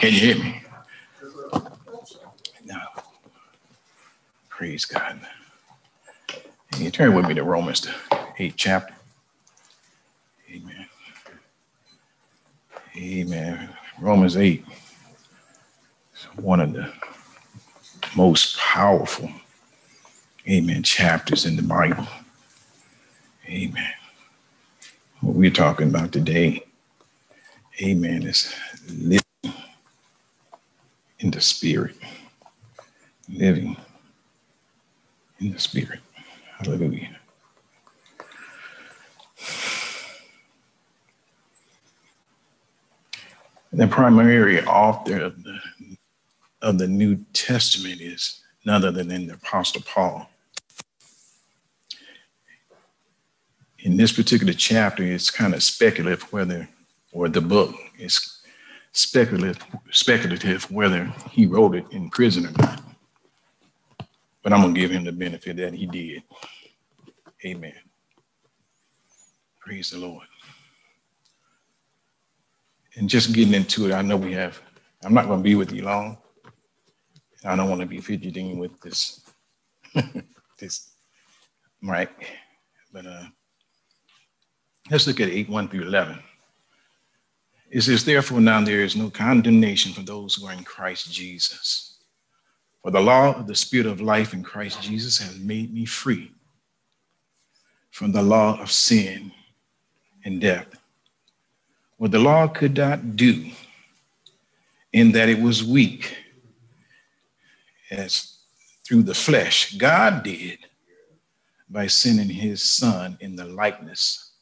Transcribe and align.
Can 0.00 0.14
you 0.14 0.20
hear 0.20 0.42
me? 0.42 0.62
No. 2.64 2.80
Praise 4.48 4.86
God. 4.86 5.20
Can 6.72 6.82
you 6.84 6.90
turn 6.90 7.14
with 7.14 7.26
me 7.26 7.34
to 7.34 7.44
Romans, 7.44 7.82
the 7.82 7.94
eighth 8.38 8.54
chapter. 8.56 8.94
Amen. 10.50 10.86
Amen. 12.96 13.68
Romans 14.00 14.38
8 14.38 14.64
is 16.14 16.22
one 16.36 16.60
of 16.60 16.72
the 16.72 16.90
most 18.16 18.56
powerful, 18.56 19.30
amen, 20.48 20.82
chapters 20.82 21.44
in 21.44 21.56
the 21.56 21.62
Bible. 21.62 22.06
Amen. 23.46 23.92
What 25.20 25.36
we're 25.36 25.50
talking 25.50 25.90
about 25.90 26.10
today, 26.10 26.64
amen, 27.82 28.22
is 28.22 28.54
living 28.88 29.20
in 31.20 31.30
the 31.30 31.40
spirit. 31.40 31.96
Living 33.28 33.76
in 35.38 35.52
the 35.52 35.58
spirit. 35.58 36.00
Hallelujah. 36.58 37.16
The 43.72 43.86
primary 43.86 44.64
author 44.64 45.20
of 45.20 45.44
the, 45.44 45.58
of 46.60 46.78
the 46.78 46.88
New 46.88 47.24
Testament 47.32 48.00
is 48.00 48.40
none 48.64 48.84
other 48.84 49.02
than 49.04 49.28
the 49.28 49.34
Apostle 49.34 49.82
Paul. 49.82 50.28
In 53.78 53.96
this 53.96 54.12
particular 54.12 54.52
chapter, 54.52 55.04
it's 55.04 55.30
kind 55.30 55.54
of 55.54 55.62
speculative 55.62 56.32
whether, 56.32 56.68
or 57.12 57.28
the 57.28 57.40
book 57.40 57.74
is 57.98 58.39
speculative, 58.92 59.58
speculative 59.90 60.70
whether 60.70 61.04
he 61.30 61.46
wrote 61.46 61.74
it 61.74 61.86
in 61.90 62.10
prison 62.10 62.46
or 62.46 62.52
not. 62.52 62.82
But 64.42 64.52
I'm 64.52 64.62
going 64.62 64.74
to 64.74 64.80
give 64.80 64.90
him 64.90 65.04
the 65.04 65.12
benefit 65.12 65.56
that 65.56 65.74
he 65.74 65.86
did. 65.86 66.22
Amen. 67.44 67.74
Praise 69.60 69.90
the 69.90 69.98
Lord. 69.98 70.26
And 72.96 73.08
just 73.08 73.32
getting 73.32 73.54
into 73.54 73.88
it, 73.88 73.92
I 73.92 74.02
know 74.02 74.16
we 74.16 74.32
have, 74.32 74.60
I'm 75.04 75.14
not 75.14 75.26
going 75.26 75.38
to 75.38 75.44
be 75.44 75.54
with 75.54 75.72
you 75.72 75.84
long. 75.84 76.18
I 77.44 77.56
don't 77.56 77.68
want 77.68 77.80
to 77.80 77.86
be 77.86 78.00
fidgeting 78.00 78.58
with 78.58 78.78
this, 78.80 79.20
this 80.58 80.90
mic. 81.80 82.10
But 82.92 83.06
uh, 83.06 83.24
let's 84.90 85.06
look 85.06 85.20
at 85.20 85.28
8 85.28 85.48
1 85.48 85.68
through 85.68 85.82
11. 85.82 86.18
It 87.70 87.82
says, 87.82 88.04
Therefore, 88.04 88.40
now 88.40 88.60
there 88.60 88.80
is 88.80 88.96
no 88.96 89.10
condemnation 89.10 89.92
for 89.92 90.02
those 90.02 90.34
who 90.34 90.46
are 90.46 90.52
in 90.52 90.64
Christ 90.64 91.12
Jesus. 91.12 91.98
For 92.82 92.90
the 92.90 93.00
law 93.00 93.34
of 93.34 93.46
the 93.46 93.54
Spirit 93.54 93.86
of 93.86 94.00
life 94.00 94.34
in 94.34 94.42
Christ 94.42 94.82
Jesus 94.82 95.18
has 95.18 95.38
made 95.38 95.72
me 95.72 95.84
free 95.84 96.32
from 97.90 98.12
the 98.12 98.22
law 98.22 98.60
of 98.60 98.70
sin 98.70 99.32
and 100.24 100.40
death. 100.40 100.66
What 101.98 102.10
the 102.10 102.18
law 102.18 102.48
could 102.48 102.76
not 102.76 103.16
do, 103.16 103.50
in 104.92 105.12
that 105.12 105.28
it 105.28 105.40
was 105.40 105.62
weak, 105.62 106.16
as 107.90 108.38
through 108.84 109.02
the 109.02 109.14
flesh, 109.14 109.74
God 109.74 110.24
did 110.24 110.58
by 111.68 111.86
sending 111.86 112.28
his 112.28 112.64
son 112.64 113.16
in 113.20 113.36
the 113.36 113.44
likeness 113.44 114.32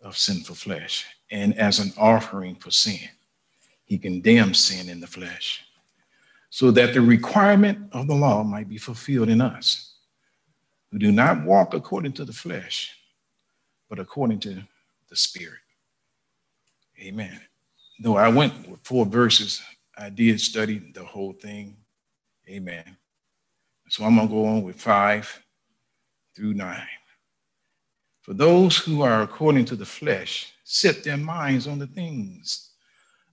of 0.00 0.16
sinful 0.16 0.56
flesh 0.56 1.06
and 1.30 1.58
as 1.58 1.78
an 1.78 1.92
offering 1.98 2.54
for 2.54 2.70
sin. 2.70 3.08
He 3.84 3.98
condemned 3.98 4.56
sin 4.56 4.88
in 4.88 5.00
the 5.00 5.06
flesh 5.06 5.64
so 6.50 6.70
that 6.70 6.94
the 6.94 7.00
requirement 7.00 7.78
of 7.92 8.06
the 8.06 8.14
law 8.14 8.42
might 8.42 8.68
be 8.68 8.78
fulfilled 8.78 9.28
in 9.28 9.40
us 9.40 9.94
who 10.90 10.98
do 10.98 11.12
not 11.12 11.44
walk 11.44 11.74
according 11.74 12.12
to 12.12 12.24
the 12.24 12.32
flesh, 12.32 12.96
but 13.88 13.98
according 13.98 14.40
to 14.40 14.62
the 15.08 15.16
Spirit. 15.16 15.60
Amen. 17.00 17.40
Though 18.00 18.16
I 18.16 18.28
went 18.28 18.68
with 18.68 18.80
four 18.82 19.04
verses, 19.06 19.62
I 19.96 20.10
did 20.10 20.40
study 20.40 20.78
the 20.94 21.04
whole 21.04 21.32
thing. 21.32 21.76
Amen. 22.48 22.96
So 23.88 24.04
I'm 24.04 24.16
going 24.16 24.28
to 24.28 24.34
go 24.34 24.46
on 24.46 24.62
with 24.62 24.80
five 24.80 25.42
through 26.34 26.54
nine. 26.54 26.86
For 28.22 28.34
those 28.34 28.76
who 28.76 29.02
are 29.02 29.22
according 29.22 29.64
to 29.66 29.76
the 29.76 29.86
flesh 29.86 30.52
set 30.70 31.02
their 31.02 31.16
minds 31.16 31.66
on 31.66 31.78
the 31.78 31.86
things 31.86 32.72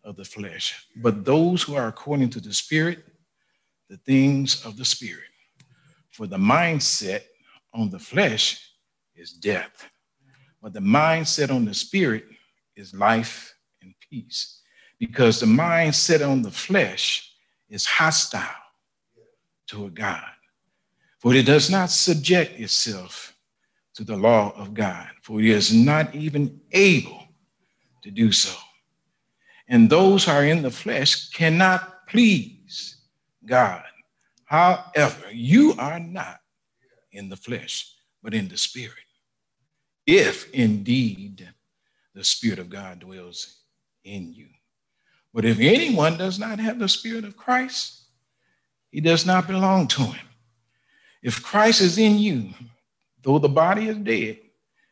of 0.05 0.15
the 0.15 0.23
flesh, 0.23 0.87
but 0.95 1.25
those 1.25 1.61
who 1.61 1.75
are 1.75 1.89
according 1.89 2.29
to 2.29 2.39
the 2.39 2.53
Spirit, 2.53 3.03
the 3.89 3.97
things 3.97 4.65
of 4.65 4.77
the 4.77 4.85
Spirit. 4.85 5.27
For 6.11 6.27
the 6.27 6.37
mindset 6.37 7.23
on 7.73 7.89
the 7.89 7.99
flesh 7.99 8.65
is 9.15 9.33
death, 9.33 9.85
but 10.61 10.71
the 10.71 10.79
mindset 10.79 11.53
on 11.53 11.65
the 11.65 11.73
Spirit 11.73 12.23
is 12.77 12.93
life 12.93 13.53
and 13.81 13.93
peace. 14.09 14.61
Because 14.97 15.41
the 15.41 15.45
mindset 15.45 16.25
on 16.25 16.41
the 16.41 16.51
flesh 16.51 17.33
is 17.67 17.85
hostile 17.85 18.63
to 19.67 19.87
a 19.87 19.89
God, 19.89 20.23
for 21.19 21.33
it 21.33 21.45
does 21.45 21.69
not 21.69 21.89
subject 21.89 22.57
itself 22.61 23.35
to 23.95 24.05
the 24.05 24.15
law 24.15 24.53
of 24.55 24.73
God, 24.73 25.09
for 25.21 25.41
it 25.41 25.47
is 25.47 25.73
not 25.73 26.15
even 26.15 26.61
able 26.71 27.24
to 28.05 28.11
do 28.11 28.31
so. 28.31 28.55
And 29.67 29.89
those 29.89 30.25
who 30.25 30.31
are 30.31 30.45
in 30.45 30.61
the 30.61 30.69
flesh 30.69 31.29
cannot 31.29 32.07
please 32.07 32.97
God. 33.43 33.83
However, 34.45 35.31
you 35.31 35.73
are 35.79 35.99
not 35.99 36.39
in 37.11 37.29
the 37.29 37.35
flesh, 37.35 37.91
but 38.21 38.35
in 38.35 38.47
the 38.47 38.57
spirit. 38.57 38.93
If 40.05 40.51
indeed 40.51 41.49
the 42.13 42.23
spirit 42.23 42.59
of 42.59 42.69
God 42.69 42.99
dwells 42.99 43.61
in 44.03 44.31
you. 44.31 44.49
But 45.33 45.43
if 45.43 45.59
anyone 45.59 46.15
does 46.15 46.37
not 46.37 46.59
have 46.59 46.77
the 46.77 46.87
spirit 46.87 47.25
of 47.25 47.35
Christ, 47.35 48.03
he 48.91 49.01
does 49.01 49.25
not 49.25 49.47
belong 49.47 49.87
to 49.87 50.03
him. 50.03 50.27
If 51.23 51.41
Christ 51.41 51.81
is 51.81 51.97
in 51.97 52.19
you, 52.19 52.51
though 53.23 53.39
the 53.39 53.49
body 53.49 53.87
is 53.89 53.97
dead 53.97 54.37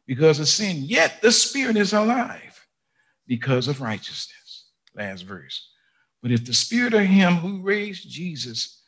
because 0.08 0.40
of 0.40 0.48
sin, 0.48 0.78
yet 0.80 1.22
the 1.22 1.32
spirit 1.32 1.78
is 1.78 1.94
alive 1.94 2.53
because 3.34 3.68
of 3.68 3.82
righteousness. 3.82 4.68
Last 4.96 5.22
verse. 5.22 5.68
But 6.22 6.32
if 6.32 6.46
the 6.46 6.54
spirit 6.54 6.94
of 6.94 7.02
him 7.02 7.34
who 7.38 7.64
raised 7.64 8.08
Jesus 8.08 8.84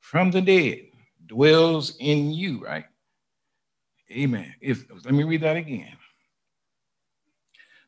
from 0.00 0.30
the 0.30 0.40
dead 0.40 0.86
dwells 1.26 1.96
in 2.00 2.30
you, 2.30 2.64
right? 2.64 2.86
Amen. 4.10 4.54
If 4.62 4.86
let 5.04 5.12
me 5.12 5.24
read 5.24 5.42
that 5.42 5.58
again. 5.58 5.98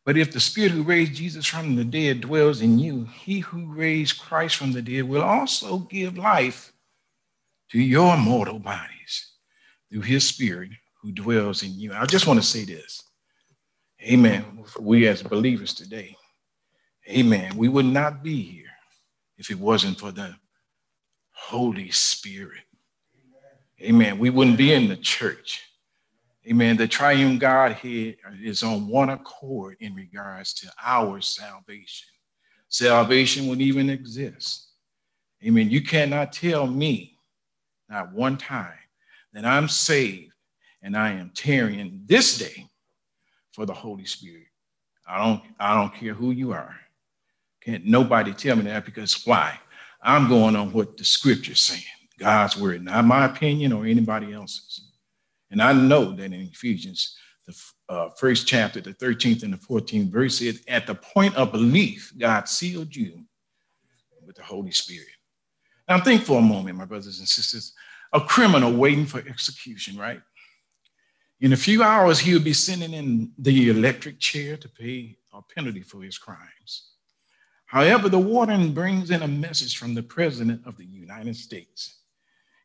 But 0.05 0.19
if 0.19 0.33
the 0.33 0.39
spirit 0.39 0.73
who 0.73 0.83
raised 0.83 1.15
Jesus 1.15 1.47
from 1.47 1.77
the 1.77 1.85
dead 1.85 2.21
dwells 2.21 2.61
in 2.61 2.79
you, 2.79 3.07
he 3.07 3.39
who 3.39 3.73
raised 3.73 4.21
Christ 4.21 4.57
from 4.57 4.73
the 4.73 4.83
dead 4.83 5.09
will 5.09 5.23
also 5.23 5.79
give 5.79 6.19
life 6.19 6.75
to 7.71 7.81
your 7.81 8.19
mortal 8.19 8.59
bodies 8.59 9.33
through 9.91 10.03
his 10.03 10.29
spirit 10.29 10.73
who 11.01 11.11
dwells 11.11 11.63
in 11.63 11.81
you. 11.81 11.95
I 11.95 12.05
just 12.05 12.27
want 12.27 12.39
to 12.39 12.47
say 12.47 12.67
this. 12.67 13.03
Amen. 14.05 14.65
We 14.81 15.07
as 15.07 15.23
believers 15.23 15.75
today, 15.75 16.17
amen. 17.09 17.57
We 17.57 17.69
would 17.69 17.87
not 17.87 18.23
be 18.23 18.43
here 18.43 18.71
if 19.39 19.51
it 19.51 19.59
wasn't 19.59 20.01
for 20.01 20.11
the 20.11 20.35
Holy 21.31 21.91
Spirit. 21.91 22.63
Amen. 23.81 24.19
We 24.19 24.31
wouldn't 24.31 24.59
be 24.59 24.73
in 24.73 24.89
the 24.89 24.97
church. 24.97 25.63
Amen. 26.49 26.77
The 26.77 26.89
triune 26.89 27.39
Godhead 27.39 28.17
is 28.43 28.65
on 28.65 28.89
one 28.89 29.11
accord 29.11 29.77
in 29.79 29.95
regards 29.95 30.53
to 30.55 30.73
our 30.83 31.21
salvation. 31.21 32.09
Salvation 32.69 33.47
wouldn't 33.47 33.67
even 33.67 33.89
exist. 33.89 34.71
Amen. 35.45 35.71
You 35.71 35.83
cannot 35.83 36.33
tell 36.33 36.67
me, 36.67 37.19
not 37.89 38.13
one 38.13 38.37
time, 38.37 38.73
that 39.33 39.45
I'm 39.45 39.69
saved 39.69 40.33
and 40.83 40.97
I 40.97 41.13
am 41.13 41.31
tarrying 41.35 42.03
this 42.07 42.39
day 42.39 42.67
for 43.53 43.67
the 43.67 43.73
Holy 43.73 44.05
Spirit. 44.05 44.47
I 45.07 45.19
don't, 45.25 45.43
I 45.59 45.75
don't 45.75 45.95
care 45.95 46.15
who 46.15 46.31
you 46.31 46.53
are. 46.53 46.75
Can't 47.63 47.85
nobody 47.85 48.33
tell 48.33 48.57
me 48.57 48.65
that 48.65 48.85
because 48.85 49.27
why? 49.27 49.59
I'm 50.03 50.29
going 50.29 50.57
on 50.57 50.73
what 50.73 50.97
the 50.97 51.05
scripture's 51.05 51.61
saying, 51.61 51.83
God's 52.19 52.57
word, 52.57 52.85
not 52.85 53.05
my 53.05 53.27
opinion 53.27 53.73
or 53.73 53.87
anybody 53.87 54.33
else's. 54.33 54.89
And 55.51 55.63
I 55.63 55.73
know 55.73 56.13
that 56.13 56.25
in 56.25 56.33
Ephesians, 56.35 57.17
the 57.47 57.57
uh, 57.89 58.09
first 58.11 58.47
chapter, 58.47 58.81
the 58.81 58.95
13th 58.95 59.43
and 59.43 59.53
the 59.53 59.59
14th 59.59 60.11
verse 60.11 60.39
said, 60.39 60.57
at 60.67 60.87
the 60.87 60.95
point 60.95 61.37
of 61.37 61.53
belief, 61.53 62.13
God 62.19 62.49
sealed 62.49 62.95
you 62.95 63.25
with 64.27 64.37
the 64.37 64.43
Holy 64.43 64.73
Spirit. 64.73 65.09
Now 65.89 66.01
think 66.01 66.23
for 66.23 66.39
a 66.39 66.43
moment, 66.43 66.79
my 66.79 66.85
brothers 66.85 67.19
and 67.19 67.29
sisters, 67.29 67.75
a 68.13 68.21
criminal 68.21 68.73
waiting 68.73 69.07
for 69.07 69.19
execution, 69.19 69.97
right? 69.97 70.21
In 71.43 71.53
a 71.53 71.57
few 71.57 71.83
hours, 71.83 72.21
he 72.21 72.33
will 72.33 72.41
be 72.41 72.53
sitting 72.53 72.95
in 72.95 73.33
the 73.37 73.69
electric 73.69 74.21
chair 74.21 74.57
to 74.57 74.69
pay 74.69 75.17
a 75.33 75.43
penalty 75.43 75.83
for 75.83 76.01
his 76.01 76.17
crimes. 76.17 76.93
However, 77.67 78.09
the 78.09 78.19
warden 78.19 78.73
brings 78.73 79.11
in 79.11 79.23
a 79.23 79.29
message 79.29 79.77
from 79.77 79.95
the 79.95 80.05
President 80.05 80.63
of 80.65 80.77
the 80.77 80.85
United 80.85 81.35
States. 81.35 81.99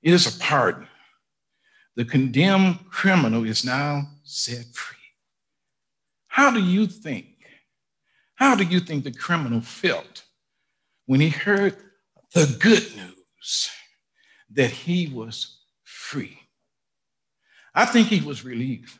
It 0.03 0.13
is 0.13 0.27
a 0.27 0.39
pardon. 0.39 0.87
The 1.95 2.05
condemned 2.05 2.77
criminal 2.91 3.45
is 3.45 3.65
now 3.65 4.03
set 4.23 4.67
free. 4.75 4.97
How 6.27 6.51
do 6.51 6.61
you 6.61 6.85
think? 6.85 7.29
How 8.35 8.53
do 8.53 8.63
you 8.63 8.79
think 8.79 9.03
the 9.03 9.11
criminal 9.11 9.61
felt 9.61 10.23
when 11.07 11.19
he 11.19 11.29
heard 11.29 11.75
the 12.35 12.55
good 12.59 12.95
news 12.95 13.71
that 14.51 14.69
he 14.69 15.07
was 15.07 15.61
free? 15.83 16.46
I 17.77 17.85
think 17.85 18.07
he 18.07 18.21
was 18.21 18.43
relieved. 18.43 18.97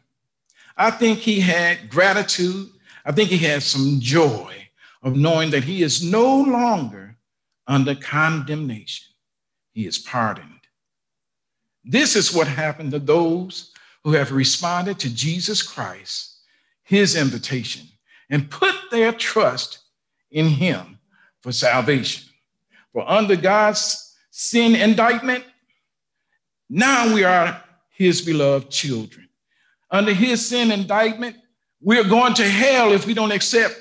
I 0.78 0.92
think 0.92 1.18
he 1.18 1.40
had 1.40 1.90
gratitude. 1.90 2.70
I 3.04 3.12
think 3.12 3.30
he 3.30 3.40
had 3.40 3.64
some 3.64 4.00
joy 4.00 4.54
of 5.02 5.16
knowing 5.16 5.50
that 5.50 5.64
he 5.64 5.82
is 5.82 6.04
no 6.04 6.42
longer 6.44 7.18
under 7.66 7.96
condemnation. 7.96 9.08
He 9.74 9.88
is 9.88 9.98
pardoned. 9.98 10.62
This 11.84 12.16
is 12.16 12.32
what 12.32 12.48
happened 12.48 12.92
to 12.92 13.00
those 13.00 13.74
who 14.04 14.12
have 14.12 14.32
responded 14.32 15.00
to 15.00 15.10
Jesus 15.10 15.64
Christ, 15.64 16.38
his 16.84 17.16
invitation, 17.16 17.88
and 18.30 18.52
put 18.52 18.76
their 18.92 19.12
trust 19.12 19.80
in 20.30 20.50
him 20.50 21.00
for 21.42 21.52
salvation. 21.52 22.30
For 22.94 23.10
under 23.10 23.36
God's 23.36 24.16
sin 24.30 24.76
indictment, 24.76 25.46
now 26.70 27.12
we 27.12 27.24
are 27.24 27.64
his 27.98 28.22
beloved 28.22 28.70
children. 28.70 29.28
Under 29.90 30.14
his 30.14 30.48
sin 30.48 30.72
indictment, 30.72 31.36
we're 31.82 32.04
going 32.04 32.36
to 32.36 32.48
hell 32.48 32.94
if 32.94 33.08
we 33.08 33.14
don't 33.14 33.32
accept 33.32 33.76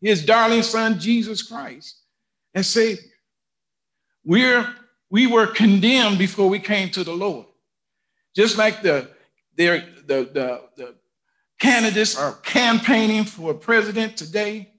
his 0.00 0.24
darling 0.24 0.62
son, 0.62 0.98
Jesus 0.98 1.42
Christ, 1.42 2.00
as 2.54 2.66
Savior. 2.66 3.04
We're, 4.24 4.74
we 5.10 5.26
were 5.26 5.46
condemned 5.46 6.18
before 6.18 6.48
we 6.48 6.58
came 6.58 6.90
to 6.90 7.04
the 7.04 7.12
Lord. 7.12 7.46
Just 8.34 8.58
like 8.58 8.82
the, 8.82 9.08
the, 9.56 9.84
the, 10.06 10.62
the 10.76 10.94
candidates 11.60 12.18
are 12.18 12.32
campaigning 12.42 13.24
for 13.24 13.54
president 13.54 14.16
today, 14.16 14.72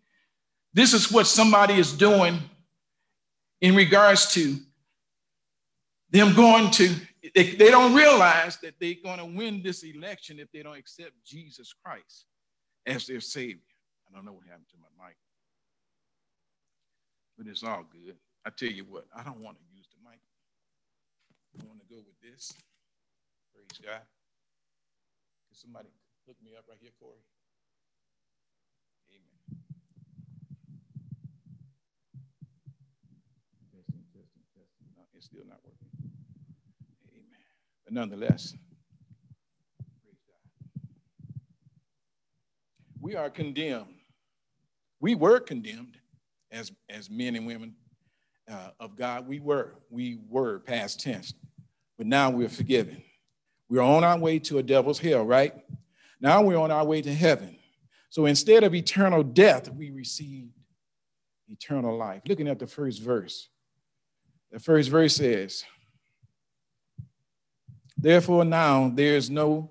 this 0.73 0.93
is 0.93 1.11
what 1.11 1.27
somebody 1.27 1.75
is 1.75 1.93
doing 1.93 2.39
in 3.61 3.75
regards 3.75 4.33
to 4.33 4.57
them 6.09 6.33
going 6.35 6.69
to, 6.71 6.93
they, 7.35 7.55
they 7.55 7.71
don't 7.71 7.93
realize 7.95 8.57
that 8.57 8.75
they're 8.79 8.95
going 9.03 9.19
to 9.19 9.25
win 9.25 9.61
this 9.63 9.83
election 9.83 10.39
if 10.39 10.51
they 10.51 10.63
don't 10.63 10.77
accept 10.77 11.11
Jesus 11.25 11.73
Christ 11.73 12.25
as 12.85 13.07
their 13.07 13.21
Savior. 13.21 13.61
I 14.09 14.15
don't 14.15 14.25
know 14.25 14.33
what 14.33 14.45
happened 14.45 14.67
to 14.71 14.77
my 14.77 15.07
mic, 15.07 15.17
but 17.37 17.47
it's 17.47 17.63
all 17.63 17.85
good. 17.91 18.15
I 18.45 18.49
tell 18.49 18.69
you 18.69 18.83
what, 18.83 19.05
I 19.15 19.23
don't 19.23 19.39
want 19.39 19.57
to 19.57 19.63
use 19.75 19.87
the 19.89 20.09
mic. 20.09 20.19
I 21.59 21.65
want 21.65 21.79
to 21.79 21.87
go 21.87 22.01
with 22.01 22.19
this. 22.21 22.51
Praise 23.53 23.79
God. 23.83 24.01
Can 25.47 25.55
somebody 25.55 25.89
hook 26.27 26.37
me 26.43 26.51
up 26.57 26.65
right 26.67 26.77
here, 26.81 26.91
Corey? 26.99 27.23
Amen. 29.11 29.61
It's 35.15 35.27
still 35.27 35.45
not 35.47 35.59
working. 35.63 35.82
But 37.85 37.93
nonetheless. 37.93 38.55
We 43.01 43.15
are 43.15 43.29
condemned. 43.29 43.95
We 45.01 45.15
were 45.15 45.39
condemned 45.39 45.97
as, 46.51 46.71
as 46.89 47.09
men 47.09 47.35
and 47.35 47.45
women 47.45 47.75
uh, 48.49 48.69
of 48.79 48.95
God. 48.95 49.27
We 49.27 49.39
were. 49.39 49.75
We 49.89 50.19
were 50.29 50.59
past 50.59 51.01
tense. 51.01 51.33
But 51.97 52.07
now 52.07 52.29
we're 52.29 52.49
forgiven. 52.49 53.03
We're 53.69 53.81
on 53.81 54.03
our 54.03 54.17
way 54.17 54.39
to 54.39 54.59
a 54.59 54.63
devil's 54.63 54.99
hell, 54.99 55.25
right? 55.25 55.53
Now 56.21 56.41
we're 56.41 56.57
on 56.57 56.71
our 56.71 56.85
way 56.85 57.01
to 57.01 57.13
heaven. 57.13 57.57
So 58.09 58.25
instead 58.27 58.63
of 58.63 58.73
eternal 58.73 59.23
death, 59.23 59.69
we 59.69 59.91
received 59.91 60.53
eternal 61.49 61.97
life. 61.97 62.21
Looking 62.27 62.47
at 62.47 62.59
the 62.59 62.67
first 62.67 63.01
verse, 63.01 63.49
the 64.51 64.59
first 64.59 64.89
verse 64.89 65.15
says, 65.15 65.65
Therefore, 68.03 68.43
now 68.43 68.91
there 68.93 69.15
is 69.15 69.29
no, 69.29 69.69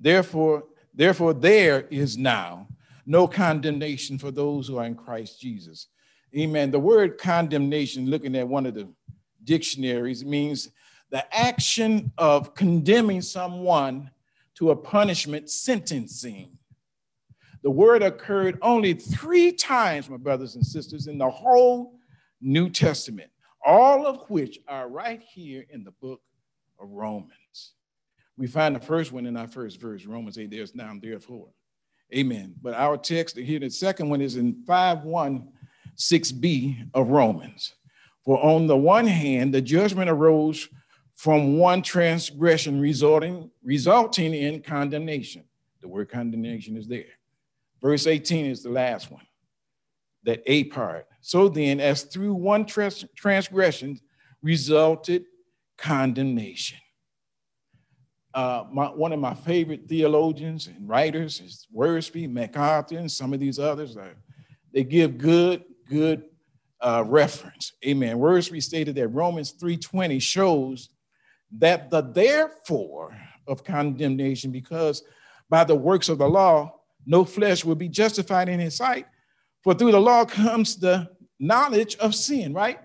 therefore, 0.00 0.64
therefore, 0.92 1.32
there 1.32 1.86
is 1.90 2.18
now 2.18 2.66
no 3.06 3.28
condemnation 3.28 4.18
for 4.18 4.32
those 4.32 4.66
who 4.66 4.78
are 4.78 4.84
in 4.84 4.96
Christ 4.96 5.40
Jesus. 5.40 5.86
Amen. 6.36 6.72
The 6.72 6.80
word 6.80 7.18
condemnation, 7.18 8.10
looking 8.10 8.34
at 8.34 8.48
one 8.48 8.66
of 8.66 8.74
the 8.74 8.88
dictionaries, 9.44 10.24
means 10.24 10.70
the 11.10 11.24
action 11.32 12.10
of 12.18 12.52
condemning 12.56 13.22
someone 13.22 14.10
to 14.56 14.72
a 14.72 14.76
punishment 14.76 15.48
sentencing. 15.48 16.58
The 17.62 17.70
word 17.70 18.02
occurred 18.02 18.58
only 18.60 18.94
three 18.94 19.52
times, 19.52 20.10
my 20.10 20.16
brothers 20.16 20.56
and 20.56 20.66
sisters, 20.66 21.06
in 21.06 21.16
the 21.16 21.30
whole 21.30 22.00
New 22.40 22.70
Testament, 22.70 23.30
all 23.64 24.04
of 24.04 24.28
which 24.28 24.58
are 24.66 24.88
right 24.88 25.22
here 25.22 25.64
in 25.70 25.84
the 25.84 25.92
book 25.92 26.20
of 26.78 26.90
Romans. 26.90 27.72
We 28.36 28.46
find 28.46 28.74
the 28.74 28.80
first 28.80 29.12
one 29.12 29.26
in 29.26 29.36
our 29.36 29.48
first 29.48 29.80
verse, 29.80 30.06
Romans 30.06 30.38
8, 30.38 30.50
there's 30.50 30.74
now, 30.74 30.92
therefore. 31.00 31.48
Amen. 32.14 32.54
But 32.62 32.74
our 32.74 32.96
text 32.96 33.36
here, 33.36 33.58
the 33.58 33.68
second 33.68 34.08
one 34.08 34.20
is 34.20 34.36
in 34.36 34.62
5 34.66 35.04
1 35.04 35.48
6b 35.96 36.90
of 36.94 37.08
Romans. 37.08 37.74
For 38.24 38.42
on 38.42 38.66
the 38.66 38.76
one 38.76 39.06
hand, 39.06 39.52
the 39.52 39.60
judgment 39.60 40.08
arose 40.08 40.68
from 41.16 41.58
one 41.58 41.82
transgression 41.82 42.80
resulting, 42.80 43.50
resulting 43.62 44.34
in 44.34 44.62
condemnation. 44.62 45.44
The 45.80 45.88
word 45.88 46.10
condemnation 46.10 46.76
is 46.76 46.86
there. 46.86 47.18
Verse 47.82 48.06
18 48.06 48.46
is 48.46 48.62
the 48.62 48.70
last 48.70 49.10
one, 49.10 49.26
that 50.24 50.42
A 50.46 50.64
part. 50.64 51.06
So 51.20 51.48
then, 51.48 51.80
as 51.80 52.04
through 52.04 52.34
one 52.34 52.64
trans- 52.64 53.04
transgression 53.16 53.98
resulted 54.42 55.24
condemnation. 55.78 56.78
Uh, 58.34 58.64
my, 58.70 58.86
one 58.86 59.12
of 59.12 59.20
my 59.20 59.34
favorite 59.34 59.88
theologians 59.88 60.66
and 60.66 60.88
writers 60.88 61.40
is 61.40 61.66
Wiersbe, 61.74 62.30
MacArthur, 62.30 62.98
and 62.98 63.10
some 63.10 63.32
of 63.32 63.40
these 63.40 63.58
others. 63.58 63.96
They 64.72 64.84
give 64.84 65.16
good, 65.16 65.64
good 65.88 66.24
uh, 66.80 67.04
reference. 67.06 67.72
Amen. 67.86 68.18
Wiersbe 68.18 68.62
stated 68.62 68.94
that 68.96 69.08
Romans 69.08 69.54
3:20 69.54 70.20
shows 70.20 70.90
that 71.58 71.90
the 71.90 72.02
therefore 72.02 73.16
of 73.46 73.64
condemnation, 73.64 74.52
because 74.52 75.02
by 75.48 75.64
the 75.64 75.74
works 75.74 76.08
of 76.08 76.18
the 76.18 76.28
law, 76.28 76.74
no 77.06 77.24
flesh 77.24 77.64
will 77.64 77.74
be 77.74 77.88
justified 77.88 78.48
in 78.48 78.60
his 78.60 78.76
sight. 78.76 79.06
For 79.64 79.72
through 79.74 79.92
the 79.92 80.00
law 80.00 80.24
comes 80.26 80.76
the 80.76 81.08
knowledge 81.40 81.96
of 81.96 82.14
sin, 82.14 82.52
right? 82.52 82.78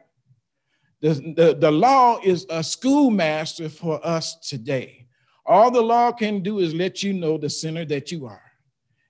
The, 1.04 1.34
the, 1.36 1.58
the 1.60 1.70
law 1.70 2.20
is 2.24 2.46
a 2.50 2.64
schoolmaster 2.64 3.68
for 3.68 4.00
us 4.08 4.38
today. 4.40 5.06
All 5.46 5.70
the 5.70 5.82
law 5.82 6.14
can 6.14 6.42
do 6.42 6.60
is 6.60 6.74
let 6.74 7.04
you 7.04 7.12
know 7.12 7.38
the 7.38 7.50
sinner 7.50 7.84
that 7.84 8.10
you 8.10 8.26
are. 8.26 8.42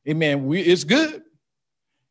Amen. 0.09 0.47
We, 0.47 0.61
it's 0.61 0.83
good. 0.83 1.21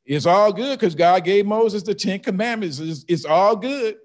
It's 0.05 0.25
all 0.25 0.53
good 0.53 0.79
because 0.79 0.95
God 0.95 1.25
gave 1.25 1.47
Moses 1.47 1.83
the 1.83 1.97
Ten 1.97 2.21
Commandments. 2.21 2.79
It's, 2.79 3.05
it's 3.09 3.25
all 3.25 3.57
good. 3.57 3.97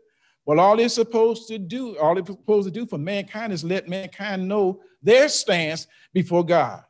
Well, 0.48 0.60
all 0.60 0.80
it's 0.80 0.96
supposed 0.96 1.48
to 1.50 1.60
do, 1.60 1.96
all 2.00 2.18
it's 2.18 2.28
supposed 2.28 2.66
to 2.66 2.72
do 2.72 2.88
for 2.88 2.98
mankind 2.98 3.54
is 3.54 3.64
let 3.64 3.88
mankind 3.88 4.48
know 4.48 4.82
their 5.04 5.30
stance 5.30 5.86
before 6.12 6.44
God. 6.44 6.84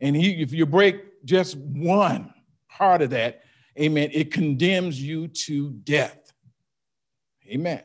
And 0.00 0.16
he, 0.16 0.40
if 0.40 0.54
you 0.54 0.64
break 0.64 1.26
just 1.26 1.58
one 1.58 2.32
part 2.70 3.02
of 3.02 3.10
that, 3.10 3.42
amen, 3.78 4.08
it 4.14 4.32
condemns 4.32 4.98
you 4.98 5.28
to 5.28 5.72
death. 5.84 6.19
Amen. 7.50 7.82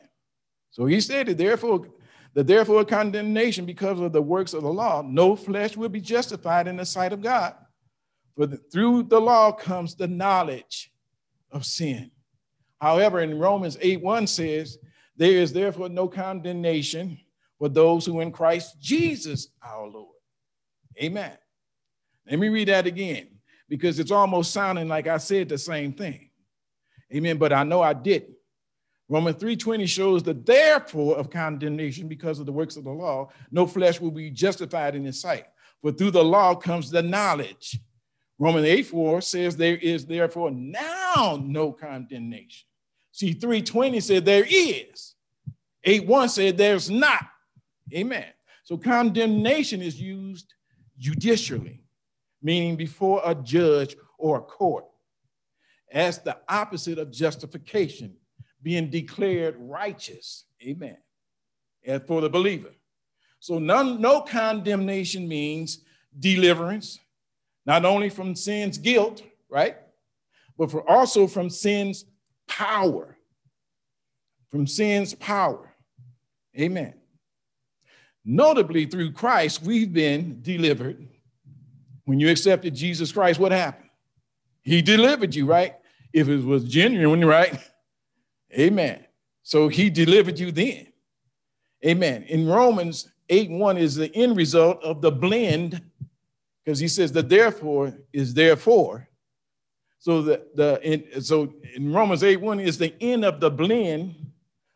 So 0.70 0.86
he 0.86 1.00
said 1.00 1.26
that 1.26 1.38
therefore, 1.38 1.88
that 2.34 2.46
therefore 2.46 2.84
condemnation 2.84 3.64
because 3.64 3.98
of 4.00 4.12
the 4.12 4.22
works 4.22 4.52
of 4.52 4.62
the 4.62 4.72
law, 4.72 5.02
no 5.02 5.36
flesh 5.36 5.76
will 5.76 5.88
be 5.88 6.00
justified 6.00 6.68
in 6.68 6.76
the 6.76 6.84
sight 6.84 7.12
of 7.12 7.22
God. 7.22 7.54
For 8.36 8.46
through 8.46 9.04
the 9.04 9.20
law 9.20 9.52
comes 9.52 9.94
the 9.94 10.06
knowledge 10.06 10.92
of 11.50 11.64
sin. 11.64 12.10
However, 12.80 13.20
in 13.20 13.38
Romans 13.38 13.78
8 13.80 14.02
1 14.02 14.26
says, 14.26 14.78
There 15.16 15.32
is 15.32 15.52
therefore 15.52 15.88
no 15.88 16.08
condemnation 16.08 17.18
for 17.58 17.68
those 17.68 18.04
who 18.04 18.20
in 18.20 18.32
Christ 18.32 18.78
Jesus 18.78 19.48
our 19.64 19.88
Lord. 19.88 20.14
Amen. 21.02 21.36
Let 22.28 22.38
me 22.38 22.48
read 22.48 22.68
that 22.68 22.86
again 22.86 23.28
because 23.68 23.98
it's 23.98 24.10
almost 24.10 24.52
sounding 24.52 24.88
like 24.88 25.06
I 25.06 25.18
said 25.18 25.48
the 25.48 25.58
same 25.58 25.92
thing. 25.92 26.30
Amen. 27.14 27.38
But 27.38 27.52
I 27.52 27.62
know 27.62 27.80
I 27.80 27.94
didn't. 27.94 28.35
Romans 29.08 29.36
3:20 29.36 29.86
shows 29.86 30.22
the 30.22 30.34
therefore 30.34 31.16
of 31.16 31.30
condemnation 31.30 32.08
because 32.08 32.40
of 32.40 32.46
the 32.46 32.52
works 32.52 32.76
of 32.76 32.84
the 32.84 32.90
law, 32.90 33.30
no 33.50 33.66
flesh 33.66 34.00
will 34.00 34.10
be 34.10 34.30
justified 34.30 34.94
in 34.94 35.04
his 35.04 35.20
sight. 35.20 35.46
For 35.80 35.92
through 35.92 36.10
the 36.12 36.24
law 36.24 36.54
comes 36.54 36.90
the 36.90 37.02
knowledge. 37.02 37.78
Romans 38.38 38.66
8 38.66 38.82
4 38.82 39.20
says 39.20 39.56
there 39.56 39.76
is 39.76 40.06
therefore 40.06 40.50
now 40.50 41.40
no 41.42 41.72
condemnation. 41.72 42.66
See, 43.12 43.32
320 43.32 44.00
said 44.00 44.24
there 44.24 44.44
is. 44.46 45.14
8 45.84 46.06
1 46.06 46.28
said 46.28 46.56
there's 46.56 46.90
not. 46.90 47.24
Amen. 47.94 48.26
So 48.64 48.76
condemnation 48.76 49.80
is 49.80 50.00
used 50.00 50.52
judicially, 50.98 51.84
meaning 52.42 52.74
before 52.74 53.22
a 53.24 53.34
judge 53.34 53.96
or 54.18 54.38
a 54.38 54.42
court, 54.42 54.84
as 55.92 56.18
the 56.18 56.36
opposite 56.48 56.98
of 56.98 57.12
justification, 57.12 58.16
being 58.66 58.90
declared 58.90 59.54
righteous. 59.60 60.44
Amen. 60.60 60.96
As 61.86 62.02
for 62.04 62.20
the 62.20 62.28
believer. 62.28 62.70
So 63.38 63.60
none, 63.60 64.00
no 64.00 64.22
condemnation 64.22 65.28
means 65.28 65.84
deliverance, 66.18 66.98
not 67.64 67.84
only 67.84 68.08
from 68.08 68.34
sin's 68.34 68.76
guilt, 68.76 69.22
right? 69.48 69.76
But 70.58 70.72
for 70.72 70.80
also 70.90 71.28
from 71.28 71.48
sin's 71.48 72.06
power. 72.48 73.16
From 74.50 74.66
sin's 74.66 75.14
power. 75.14 75.72
Amen. 76.58 76.94
Notably, 78.24 78.86
through 78.86 79.12
Christ, 79.12 79.62
we've 79.62 79.92
been 79.92 80.40
delivered. 80.42 81.06
When 82.04 82.18
you 82.18 82.30
accepted 82.30 82.74
Jesus 82.74 83.12
Christ, 83.12 83.38
what 83.38 83.52
happened? 83.52 83.90
He 84.62 84.82
delivered 84.82 85.36
you, 85.36 85.46
right? 85.46 85.76
If 86.12 86.26
it 86.28 86.44
was 86.44 86.64
genuine, 86.64 87.24
right? 87.24 87.56
Amen. 88.52 89.04
So 89.42 89.68
he 89.68 89.90
delivered 89.90 90.38
you 90.38 90.50
then. 90.52 90.88
Amen. 91.84 92.24
In 92.24 92.48
Romans 92.48 93.08
8 93.28 93.50
1 93.50 93.78
is 93.78 93.94
the 93.94 94.14
end 94.14 94.36
result 94.36 94.82
of 94.82 95.00
the 95.00 95.10
blend 95.10 95.82
because 96.64 96.78
he 96.78 96.88
says 96.88 97.12
the 97.12 97.22
therefore 97.22 97.96
is 98.12 98.34
therefore. 98.34 99.08
So 99.98 100.22
the, 100.22 100.46
the 100.54 100.80
in, 100.82 101.22
so 101.22 101.52
in 101.74 101.92
Romans 101.92 102.22
8 102.22 102.40
1 102.40 102.60
is 102.60 102.78
the 102.78 102.94
end 103.00 103.24
of 103.24 103.40
the 103.40 103.50
blend 103.50 104.14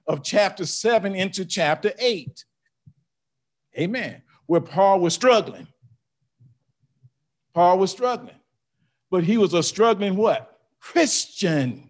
of 0.06 0.22
chapter 0.22 0.66
7 0.66 1.14
into 1.14 1.44
chapter 1.44 1.92
8. 1.98 2.44
Amen. 3.78 4.22
Where 4.46 4.60
Paul 4.60 5.00
was 5.00 5.14
struggling. 5.14 5.68
Paul 7.54 7.78
was 7.78 7.90
struggling. 7.90 8.36
But 9.10 9.24
he 9.24 9.36
was 9.36 9.54
a 9.54 9.62
struggling 9.62 10.16
what? 10.16 10.58
Christian. 10.80 11.89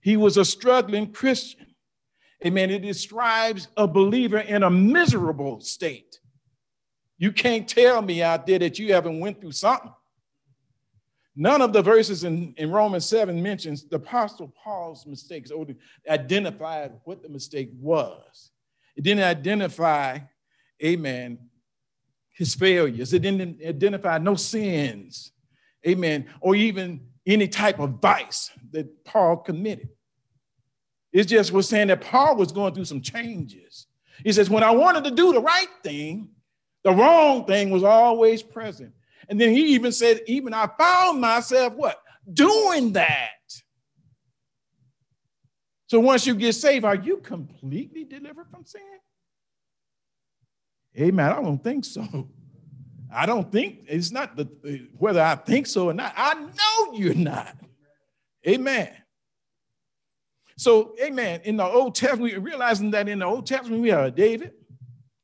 He 0.00 0.16
was 0.16 0.36
a 0.36 0.44
struggling 0.44 1.12
Christian. 1.12 1.66
Amen. 2.44 2.70
It 2.70 2.82
describes 2.82 3.68
a 3.76 3.86
believer 3.86 4.38
in 4.38 4.62
a 4.62 4.70
miserable 4.70 5.60
state. 5.60 6.20
You 7.18 7.32
can't 7.32 7.68
tell 7.68 8.00
me 8.00 8.22
out 8.22 8.46
there 8.46 8.60
that 8.60 8.78
you 8.78 8.92
haven't 8.94 9.18
went 9.18 9.40
through 9.40 9.52
something. 9.52 9.92
None 11.34 11.62
of 11.62 11.72
the 11.72 11.82
verses 11.82 12.24
in, 12.24 12.54
in 12.56 12.70
Romans 12.70 13.06
7 13.06 13.40
mentions 13.40 13.84
the 13.84 13.96
Apostle 13.96 14.52
Paul's 14.62 15.06
mistakes 15.06 15.50
or 15.50 15.66
identified 16.08 16.92
what 17.04 17.22
the 17.22 17.28
mistake 17.28 17.70
was. 17.78 18.50
It 18.96 19.02
didn't 19.02 19.22
identify, 19.22 20.18
amen, 20.84 21.38
his 22.34 22.54
failures. 22.54 23.12
It 23.12 23.22
didn't 23.22 23.60
identify 23.64 24.18
no 24.18 24.34
sins, 24.34 25.32
amen, 25.86 26.26
or 26.40 26.56
even 26.56 27.07
any 27.28 27.46
type 27.46 27.78
of 27.78 28.00
vice 28.00 28.50
that 28.72 29.04
Paul 29.04 29.36
committed. 29.36 29.90
It 31.12 31.24
just 31.24 31.52
was 31.52 31.68
saying 31.68 31.88
that 31.88 32.00
Paul 32.00 32.36
was 32.36 32.52
going 32.52 32.74
through 32.74 32.86
some 32.86 33.02
changes. 33.02 33.86
He 34.24 34.32
says, 34.32 34.50
when 34.50 34.62
I 34.62 34.70
wanted 34.70 35.04
to 35.04 35.10
do 35.10 35.32
the 35.32 35.40
right 35.40 35.68
thing, 35.82 36.30
the 36.84 36.90
wrong 36.90 37.44
thing 37.44 37.70
was 37.70 37.84
always 37.84 38.42
present. 38.42 38.92
And 39.28 39.40
then 39.40 39.52
he 39.52 39.74
even 39.74 39.92
said, 39.92 40.20
even 40.26 40.54
I 40.54 40.68
found 40.78 41.20
myself 41.20 41.74
what? 41.74 42.02
Doing 42.32 42.92
that. 42.94 43.30
So 45.86 46.00
once 46.00 46.26
you 46.26 46.34
get 46.34 46.54
saved, 46.54 46.84
are 46.84 46.94
you 46.94 47.18
completely 47.18 48.04
delivered 48.04 48.46
from 48.50 48.64
sin? 48.64 48.80
Amen. 50.98 51.32
I 51.32 51.42
don't 51.42 51.62
think 51.62 51.84
so. 51.84 52.28
I 53.12 53.26
don't 53.26 53.50
think 53.50 53.84
it's 53.86 54.10
not 54.10 54.36
the 54.36 54.44
whether 54.98 55.20
I 55.20 55.34
think 55.34 55.66
so 55.66 55.88
or 55.88 55.94
not. 55.94 56.12
I 56.16 56.34
know 56.34 56.92
you're 56.92 57.14
not. 57.14 57.56
Amen. 58.46 58.90
So, 60.56 60.94
amen. 61.00 61.42
In 61.44 61.56
the 61.56 61.64
Old 61.64 61.94
Testament, 61.94 62.36
realizing 62.42 62.90
that 62.90 63.08
in 63.08 63.20
the 63.20 63.24
Old 63.24 63.46
Testament 63.46 63.80
we 63.80 63.90
have 63.90 64.04
a 64.04 64.10
David, 64.10 64.52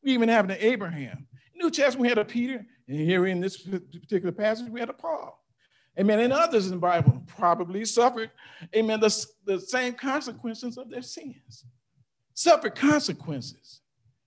we 0.02 0.12
even 0.12 0.28
have 0.28 0.48
an 0.48 0.56
Abraham. 0.60 1.26
New 1.54 1.70
Testament, 1.70 2.02
we 2.02 2.08
had 2.08 2.18
a 2.18 2.24
Peter, 2.24 2.64
and 2.86 3.00
here 3.00 3.26
in 3.26 3.40
this 3.40 3.56
particular 3.58 4.32
passage, 4.32 4.68
we 4.68 4.80
had 4.80 4.90
a 4.90 4.94
Paul. 4.94 5.40
Amen. 5.98 6.20
And 6.20 6.32
others 6.32 6.66
in 6.66 6.72
the 6.72 6.78
Bible 6.78 7.22
probably 7.26 7.84
suffered, 7.84 8.30
amen, 8.74 9.00
the, 9.00 9.26
the 9.44 9.60
same 9.60 9.94
consequences 9.94 10.76
of 10.76 10.90
their 10.90 11.02
sins. 11.02 11.64
Suffered 12.34 12.74
consequences. 12.74 13.80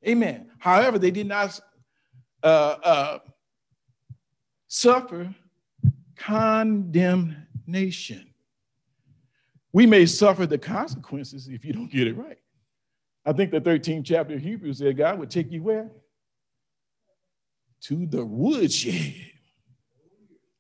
Amen. 0.06 0.50
However, 0.60 0.98
they 0.98 1.12
did 1.12 1.28
not 1.28 1.60
uh, 2.42 2.76
uh, 2.84 3.20
suffer 4.68 5.34
condemnation. 6.16 7.44
We 9.74 9.86
may 9.86 10.06
suffer 10.06 10.46
the 10.46 10.58
consequences 10.58 11.48
if 11.48 11.64
you 11.66 11.74
don't 11.74 11.92
get 11.92 12.08
it 12.08 12.18
right. 12.18 12.40
I 13.26 13.34
think 13.34 13.52
the 13.52 13.62
13th 13.62 14.06
chapter 14.06 14.36
of 14.36 14.42
Hebrews 14.42 14.78
said 14.80 14.98
God 14.98 15.20
would 15.20 15.30
take 15.30 15.52
you 15.52 15.62
where? 15.64 15.92
to 17.82 18.06
the 18.06 18.26
woodshed. 18.26 19.14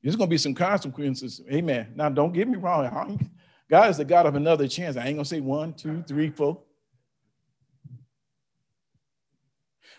There's 0.02 0.16
going 0.16 0.30
to 0.30 0.34
be 0.34 0.38
some 0.38 0.54
consequences. 0.54 1.42
Amen. 1.52 1.94
Now, 1.96 2.10
don't 2.10 2.32
get 2.32 2.48
me 2.48 2.58
wrong. 2.58 3.30
God 3.70 3.90
is 3.90 3.98
the 3.98 4.06
God 4.06 4.26
of 4.26 4.36
another 4.36 4.68
chance. 4.68 4.96
I 4.96 5.08
ain't 5.08 5.16
going 5.16 5.24
to 5.24 5.26
say 5.26 5.42
one, 5.42 5.74
two, 5.74 6.04
three, 6.08 6.30
four. 6.30 6.62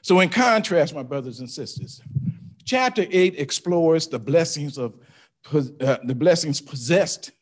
So, 0.00 0.20
in 0.20 0.30
contrast, 0.30 0.94
my 0.94 1.02
brothers 1.02 1.40
and 1.40 1.50
sisters, 1.50 2.00
chapter 2.68 3.04
8 3.10 3.34
explores 3.38 4.06
the 4.06 4.18
blessings 4.18 4.78
of 4.78 4.94
uh, 5.52 5.96
the 6.04 6.14
blessings 6.14 6.60
possessed 6.60 7.32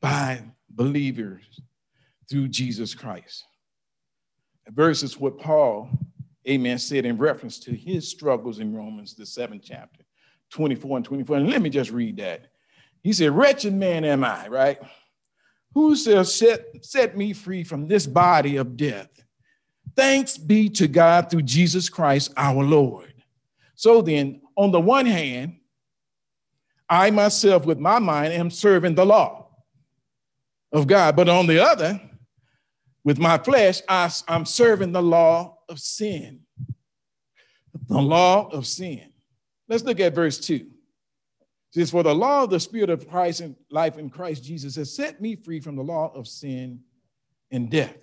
by 0.00 0.42
believers 0.70 1.42
through 2.30 2.48
Jesus 2.48 2.94
Christ. 2.94 3.44
Verses 4.68 5.18
what 5.18 5.38
Paul 5.38 5.88
amen, 6.48 6.78
said 6.78 7.04
in 7.04 7.18
reference 7.18 7.58
to 7.60 7.74
his 7.74 8.08
struggles 8.08 8.58
in 8.58 8.74
Romans, 8.74 9.14
the 9.14 9.26
seventh 9.26 9.62
chapter, 9.64 10.04
24 10.50 10.98
and 10.98 11.06
24. 11.06 11.36
And 11.36 11.50
let 11.50 11.62
me 11.62 11.70
just 11.70 11.90
read 11.90 12.16
that. 12.18 12.48
He 13.02 13.12
said, 13.12 13.32
Wretched 13.32 13.72
man 13.72 14.04
am 14.04 14.24
I, 14.24 14.48
right? 14.48 14.78
Who 15.74 15.96
shall 15.96 16.24
set, 16.24 16.84
set 16.84 17.16
me 17.16 17.32
free 17.32 17.64
from 17.64 17.88
this 17.88 18.06
body 18.06 18.56
of 18.56 18.76
death? 18.76 19.08
Thanks 19.96 20.36
be 20.38 20.68
to 20.70 20.86
God 20.88 21.30
through 21.30 21.42
Jesus 21.42 21.88
Christ 21.88 22.32
our 22.36 22.62
Lord. 22.62 23.14
So 23.74 24.02
then, 24.02 24.41
on 24.56 24.70
the 24.70 24.80
one 24.80 25.06
hand, 25.06 25.56
I 26.88 27.10
myself 27.10 27.64
with 27.64 27.78
my 27.78 27.98
mind 27.98 28.32
am 28.32 28.50
serving 28.50 28.94
the 28.94 29.06
law 29.06 29.48
of 30.72 30.86
God, 30.86 31.16
but 31.16 31.28
on 31.28 31.46
the 31.46 31.62
other, 31.62 32.00
with 33.04 33.18
my 33.18 33.38
flesh, 33.38 33.80
I, 33.88 34.10
am 34.28 34.44
serving 34.44 34.92
the 34.92 35.02
law 35.02 35.58
of 35.68 35.78
sin. 35.78 36.40
The 37.88 38.00
law 38.00 38.48
of 38.48 38.66
sin. 38.66 39.12
Let's 39.68 39.84
look 39.84 40.00
at 40.00 40.14
verse 40.14 40.38
2. 40.38 40.54
It 40.54 40.66
says, 41.70 41.90
For 41.90 42.02
the 42.02 42.14
law 42.14 42.44
of 42.44 42.50
the 42.50 42.60
Spirit 42.60 42.90
of 42.90 43.08
Christ 43.08 43.40
and 43.40 43.56
life 43.70 43.98
in 43.98 44.10
Christ 44.10 44.44
Jesus 44.44 44.76
has 44.76 44.94
set 44.94 45.20
me 45.20 45.36
free 45.36 45.60
from 45.60 45.76
the 45.76 45.82
law 45.82 46.12
of 46.14 46.28
sin 46.28 46.80
and 47.50 47.70
death. 47.70 47.96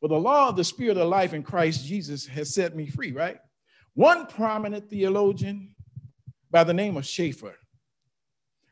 For 0.00 0.08
the 0.08 0.16
law 0.16 0.48
of 0.48 0.56
the 0.56 0.64
Spirit 0.64 0.98
of 0.98 1.08
life 1.08 1.32
in 1.32 1.42
Christ 1.42 1.86
Jesus 1.86 2.26
has 2.26 2.54
set 2.54 2.76
me 2.76 2.86
free, 2.86 3.12
right? 3.12 3.38
One 3.94 4.26
prominent 4.26 4.88
theologian 4.88 5.74
by 6.50 6.64
the 6.64 6.74
name 6.74 6.96
of 6.96 7.04
Chafer 7.04 7.56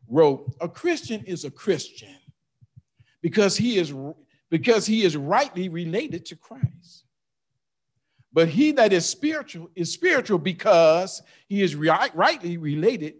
wrote, 0.08 0.54
A 0.60 0.68
Christian 0.68 1.24
is 1.24 1.44
a 1.44 1.50
Christian 1.50 2.16
because 3.22 3.56
he 3.56 3.78
is 3.78 3.92
because 4.50 4.84
he 4.84 5.04
is 5.04 5.16
rightly 5.16 5.68
related 5.68 6.26
to 6.26 6.36
Christ. 6.36 7.04
But 8.32 8.48
he 8.48 8.72
that 8.72 8.92
is 8.92 9.08
spiritual 9.08 9.70
is 9.74 9.92
spiritual 9.92 10.38
because 10.38 11.22
he 11.48 11.62
is 11.62 11.74
right, 11.74 12.14
rightly 12.14 12.56
related, 12.56 13.14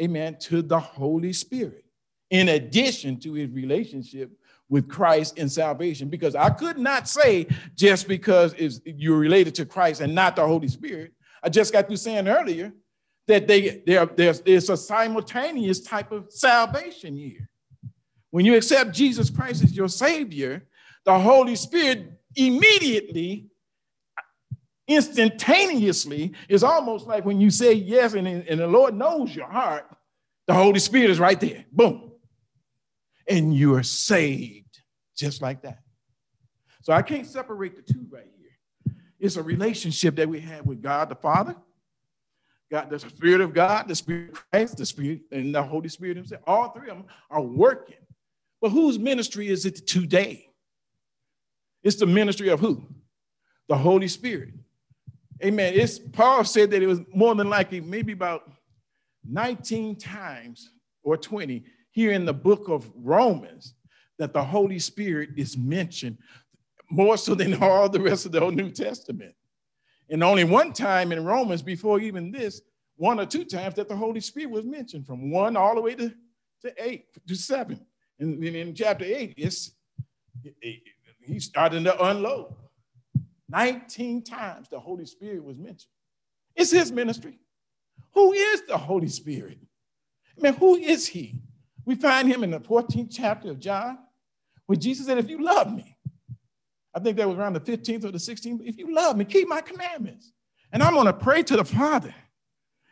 amen, 0.00 0.36
to 0.42 0.62
the 0.62 0.78
Holy 0.78 1.32
Spirit, 1.32 1.84
in 2.30 2.48
addition 2.48 3.18
to 3.20 3.34
his 3.34 3.50
relationship 3.50 4.30
with 4.68 4.88
Christ 4.88 5.36
in 5.36 5.48
salvation. 5.48 6.08
Because 6.08 6.34
I 6.34 6.50
could 6.50 6.78
not 6.78 7.08
say 7.08 7.46
just 7.74 8.08
because 8.08 8.54
you're 8.84 9.18
related 9.18 9.54
to 9.56 9.66
Christ 9.66 10.00
and 10.00 10.14
not 10.14 10.36
the 10.36 10.46
Holy 10.46 10.68
Spirit. 10.68 11.12
I 11.42 11.48
just 11.48 11.72
got 11.72 11.86
through 11.86 11.96
saying 11.96 12.28
earlier 12.28 12.72
that 13.26 13.46
they, 13.46 13.82
there's, 13.86 14.40
there's 14.40 14.70
a 14.70 14.76
simultaneous 14.76 15.80
type 15.80 16.12
of 16.12 16.30
salvation 16.30 17.16
here. 17.16 17.48
When 18.30 18.44
you 18.44 18.56
accept 18.56 18.92
Jesus 18.92 19.30
Christ 19.30 19.62
as 19.62 19.76
your 19.76 19.88
Savior, 19.88 20.66
the 21.04 21.18
Holy 21.18 21.56
Spirit 21.56 22.12
immediately, 22.34 23.46
instantaneously, 24.88 26.32
is 26.48 26.64
almost 26.64 27.06
like 27.06 27.24
when 27.24 27.40
you 27.40 27.50
say 27.50 27.72
yes 27.74 28.14
and, 28.14 28.26
and 28.26 28.60
the 28.60 28.66
Lord 28.66 28.94
knows 28.94 29.34
your 29.34 29.50
heart. 29.50 29.86
The 30.46 30.54
Holy 30.54 30.80
Spirit 30.80 31.10
is 31.10 31.20
right 31.20 31.38
there. 31.38 31.64
Boom. 31.70 32.12
And 33.28 33.54
you 33.54 33.74
are 33.76 33.82
saved 33.82 34.80
just 35.16 35.42
like 35.42 35.62
that. 35.62 35.78
So 36.82 36.92
I 36.92 37.02
can't 37.02 37.26
separate 37.26 37.76
the 37.76 37.92
two 37.92 38.06
right. 38.10 38.31
It's 39.22 39.36
a 39.36 39.42
relationship 39.42 40.16
that 40.16 40.28
we 40.28 40.40
have 40.40 40.66
with 40.66 40.82
God 40.82 41.08
the 41.08 41.14
Father, 41.14 41.54
God, 42.68 42.90
the 42.90 42.98
Spirit 42.98 43.40
of 43.40 43.54
God, 43.54 43.86
the 43.86 43.94
Spirit 43.94 44.30
of 44.30 44.50
Christ, 44.50 44.76
the 44.78 44.84
Spirit, 44.84 45.20
and 45.30 45.54
the 45.54 45.62
Holy 45.62 45.88
Spirit 45.88 46.16
Himself. 46.16 46.42
All 46.44 46.70
three 46.70 46.90
of 46.90 46.96
them 46.96 47.06
are 47.30 47.40
working. 47.40 47.94
But 48.60 48.70
whose 48.70 48.98
ministry 48.98 49.46
is 49.46 49.64
it 49.64 49.86
today? 49.86 50.48
It's 51.84 51.96
the 51.96 52.06
ministry 52.06 52.48
of 52.48 52.58
who? 52.58 52.84
The 53.68 53.76
Holy 53.76 54.08
Spirit. 54.08 54.54
Amen. 55.44 55.74
It's 55.74 56.00
Paul 56.00 56.42
said 56.42 56.72
that 56.72 56.82
it 56.82 56.88
was 56.88 57.00
more 57.14 57.36
than 57.36 57.48
likely, 57.48 57.80
maybe 57.80 58.12
about 58.12 58.50
19 59.28 59.96
times 59.96 60.70
or 61.04 61.16
20 61.16 61.62
here 61.92 62.10
in 62.10 62.24
the 62.24 62.34
book 62.34 62.68
of 62.68 62.90
Romans 62.96 63.74
that 64.18 64.32
the 64.32 64.42
Holy 64.42 64.80
Spirit 64.80 65.30
is 65.36 65.56
mentioned 65.56 66.18
more 66.92 67.16
so 67.16 67.34
than 67.34 67.54
all 67.62 67.88
the 67.88 68.00
rest 68.00 68.26
of 68.26 68.32
the 68.32 68.40
old 68.40 68.54
New 68.54 68.70
Testament. 68.70 69.34
And 70.10 70.22
only 70.22 70.44
one 70.44 70.72
time 70.72 71.10
in 71.10 71.24
Romans 71.24 71.62
before 71.62 72.00
even 72.00 72.30
this, 72.30 72.60
one 72.96 73.18
or 73.18 73.24
two 73.24 73.44
times 73.44 73.76
that 73.76 73.88
the 73.88 73.96
Holy 73.96 74.20
Spirit 74.20 74.50
was 74.50 74.66
mentioned 74.66 75.06
from 75.06 75.30
one 75.30 75.56
all 75.56 75.74
the 75.74 75.80
way 75.80 75.94
to, 75.94 76.12
to 76.60 76.74
eight 76.76 77.06
to 77.26 77.34
seven. 77.34 77.84
And 78.18 78.42
then 78.42 78.54
in 78.54 78.74
chapter 78.74 79.04
eight, 79.04 79.34
it's 79.36 79.72
he 81.20 81.40
started 81.40 81.84
to 81.84 82.04
unload. 82.04 82.54
19 83.48 84.22
times 84.22 84.68
the 84.68 84.78
Holy 84.78 85.06
Spirit 85.06 85.42
was 85.42 85.56
mentioned. 85.56 85.90
It's 86.54 86.70
his 86.70 86.92
ministry. 86.92 87.38
Who 88.12 88.32
is 88.32 88.62
the 88.66 88.76
Holy 88.76 89.08
Spirit? 89.08 89.58
I 90.36 90.42
mean, 90.42 90.54
who 90.54 90.76
is 90.76 91.06
he? 91.06 91.40
We 91.84 91.94
find 91.94 92.28
him 92.28 92.44
in 92.44 92.50
the 92.50 92.60
14th 92.60 93.08
chapter 93.10 93.50
of 93.50 93.58
John, 93.58 93.98
where 94.66 94.76
Jesus 94.76 95.06
said, 95.06 95.18
If 95.18 95.30
you 95.30 95.42
love 95.42 95.72
me, 95.72 95.91
I 96.94 97.00
think 97.00 97.16
that 97.16 97.28
was 97.28 97.38
around 97.38 97.54
the 97.54 97.60
15th 97.60 98.04
or 98.04 98.10
the 98.10 98.18
16th, 98.18 98.60
if 98.66 98.76
you 98.76 98.94
love 98.94 99.16
me, 99.16 99.24
keep 99.24 99.48
my 99.48 99.60
commandments. 99.60 100.32
And 100.72 100.82
I'm 100.82 100.94
going 100.94 101.06
to 101.06 101.12
pray 101.12 101.42
to 101.42 101.56
the 101.56 101.64
Father. 101.64 102.14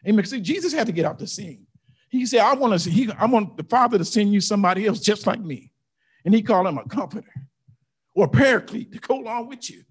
Amen. 0.07 0.25
See, 0.25 0.41
Jesus 0.41 0.73
had 0.73 0.87
to 0.87 0.93
get 0.93 1.05
out 1.05 1.19
the 1.19 1.27
scene. 1.27 1.67
He 2.09 2.27
said, 2.27 2.41
I 2.41 2.55
want 2.55 2.79
to 2.79 2.91
he, 2.91 3.11
I 3.19 3.27
want 3.27 3.57
the 3.57 3.63
Father 3.63 3.99
to 3.99 4.05
send 4.05 4.33
you 4.33 4.41
somebody 4.41 4.87
else 4.87 5.01
just 5.01 5.27
like 5.27 5.41
me. 5.41 5.71
And 6.25 6.35
he 6.35 6.43
called 6.43 6.67
him 6.67 6.79
a 6.79 6.85
comforter 6.89 7.33
or 8.15 8.25
a 8.25 8.29
paraclete 8.29 8.93
to 8.93 8.99
go 8.99 9.21
along 9.21 9.49
with 9.49 9.71
you. 9.71 9.85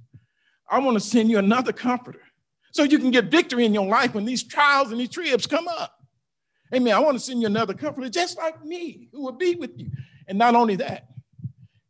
I 0.70 0.80
want 0.80 0.96
to 0.96 1.00
send 1.00 1.30
you 1.30 1.40
another 1.40 1.72
comforter 1.72 2.22
so 2.72 2.84
you 2.84 3.00
can 3.00 3.12
get 3.12 3.26
victory 3.26 3.66
in 3.66 3.74
your 3.74 3.88
life 3.88 4.14
when 4.14 4.26
these 4.26 4.44
trials 4.44 4.92
and 4.92 5.00
these 5.00 5.10
tribs 5.10 5.48
come 5.48 5.68
up. 5.68 5.96
Amen. 6.74 6.94
I 6.94 7.00
want 7.00 7.18
to 7.18 7.24
send 7.24 7.42
you 7.42 7.48
another 7.48 7.74
comforter 7.74 8.10
just 8.10 8.38
like 8.38 8.64
me 8.64 9.10
who 9.12 9.24
will 9.24 9.32
be 9.32 9.56
with 9.56 9.80
you. 9.80 9.90
And 10.28 10.38
not 10.38 10.56
only 10.56 10.76
that, 10.76 11.08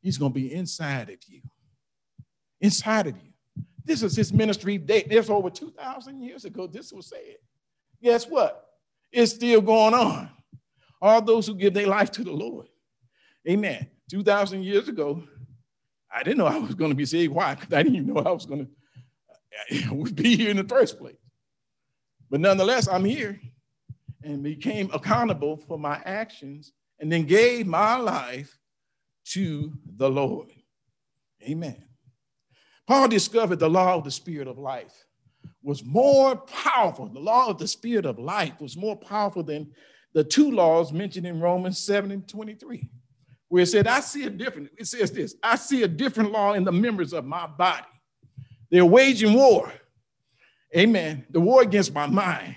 he's 0.02 0.18
going 0.18 0.32
to 0.32 0.40
be 0.40 0.54
inside 0.54 1.10
of 1.10 1.18
you. 1.28 1.42
Inside 2.62 3.08
of 3.08 3.16
you. 3.16 3.32
This 3.86 4.04
is 4.04 4.16
his 4.16 4.32
ministry. 4.34 4.78
There's 4.78 5.30
over 5.30 5.50
2,000 5.50 6.22
years 6.22 6.46
ago, 6.46 6.68
this 6.68 6.94
was 6.94 7.08
said. 7.08 7.38
Guess 8.02 8.28
what? 8.28 8.66
It's 9.12 9.34
still 9.34 9.62
going 9.62 9.94
on. 9.94 10.30
All 11.02 11.22
those 11.22 11.48
who 11.48 11.56
give 11.56 11.74
their 11.74 11.88
life 11.88 12.12
to 12.12 12.24
the 12.24 12.32
Lord. 12.32 12.68
Amen. 13.48 13.88
2,000 14.12 14.64
years 14.64 14.90
ago, 14.90 15.24
I 16.14 16.24
didn't 16.24 16.40
know 16.40 16.46
I 16.46 16.58
was 16.58 16.76
going 16.76 16.92
to 16.92 16.96
be 16.96 17.06
saved. 17.06 17.34
Why? 17.34 17.56
Because 17.56 17.74
I 17.74 17.84
didn't 17.84 17.96
even 17.96 18.14
know 18.14 18.22
I 18.22 18.32
was 18.32 18.46
going 18.46 18.68
to 18.68 20.12
be 20.14 20.36
here 20.36 20.52
in 20.52 20.58
the 20.58 20.64
first 20.64 21.00
place. 21.00 21.16
But 22.30 22.42
nonetheless, 22.42 22.88
I'm 22.88 23.06
here 23.06 23.40
and 24.24 24.44
became 24.44 24.92
accountable 24.94 25.58
for 25.58 25.80
my 25.80 26.02
actions 26.06 26.74
and 27.00 27.12
then 27.12 27.24
gave 27.24 27.66
my 27.66 27.96
life 27.96 28.60
to 29.30 29.74
the 29.96 30.10
Lord. 30.10 30.50
Amen. 31.44 31.86
Paul 32.90 33.08
discovered 33.08 33.60
the 33.60 33.70
law 33.70 33.94
of 33.94 34.04
the 34.04 34.10
spirit 34.10 34.48
of 34.48 34.58
life 34.58 35.06
was 35.62 35.86
more 35.86 36.36
powerful. 36.36 37.08
The 37.08 37.20
law 37.20 37.48
of 37.48 37.60
the 37.60 37.68
spirit 37.68 38.08
of 38.08 38.18
life 38.18 38.60
was 38.60 38.76
more 38.76 38.96
powerful 38.96 39.44
than 39.44 39.72
the 40.14 40.24
two 40.24 40.50
laws 40.50 40.92
mentioned 40.92 41.28
in 41.28 41.40
Romans 41.40 41.78
7 41.78 42.10
and 42.10 42.28
23 42.28 42.90
where 43.48 43.62
it 43.62 43.68
said, 43.68 43.86
I 43.86 44.00
see 44.00 44.24
a 44.24 44.30
different, 44.32 44.72
it 44.76 44.88
says 44.88 45.12
this, 45.12 45.36
I 45.44 45.56
see 45.56 45.84
a 45.84 45.88
different 45.88 46.32
law 46.32 46.54
in 46.54 46.64
the 46.64 46.72
members 46.72 47.14
of 47.14 47.26
my 47.26 47.46
body. 47.46 47.86
They're 48.72 48.84
waging 48.84 49.34
war. 49.34 49.72
Amen. 50.76 51.28
The 51.30 51.42
war 51.42 51.62
against 51.62 51.94
my 51.94 52.08
mind, 52.08 52.56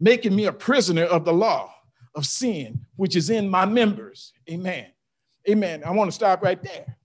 making 0.00 0.34
me 0.34 0.46
a 0.46 0.52
prisoner 0.52 1.04
of 1.04 1.26
the 1.26 1.32
law 1.34 1.74
of 2.14 2.24
sin, 2.24 2.86
which 2.96 3.16
is 3.16 3.28
in 3.28 3.50
my 3.50 3.66
members. 3.66 4.32
Amen. 4.48 4.86
Amen. 5.46 5.82
I 5.84 5.90
want 5.90 6.08
to 6.08 6.14
stop 6.14 6.42
right 6.42 6.62
there 6.62 6.97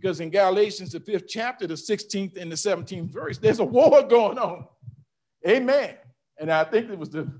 because 0.00 0.20
in 0.20 0.30
Galatians, 0.30 0.92
the 0.92 1.00
fifth 1.00 1.26
chapter, 1.28 1.66
the 1.66 1.74
16th 1.74 2.36
and 2.36 2.50
the 2.50 2.56
17th 2.56 3.10
verse, 3.10 3.38
there's 3.38 3.58
a 3.58 3.64
war 3.64 4.02
going 4.08 4.38
on. 4.38 4.66
Amen. 5.46 5.96
And 6.38 6.50
I 6.50 6.64
think 6.64 6.90
it 6.90 6.98
was 6.98 7.10
the, 7.10 7.30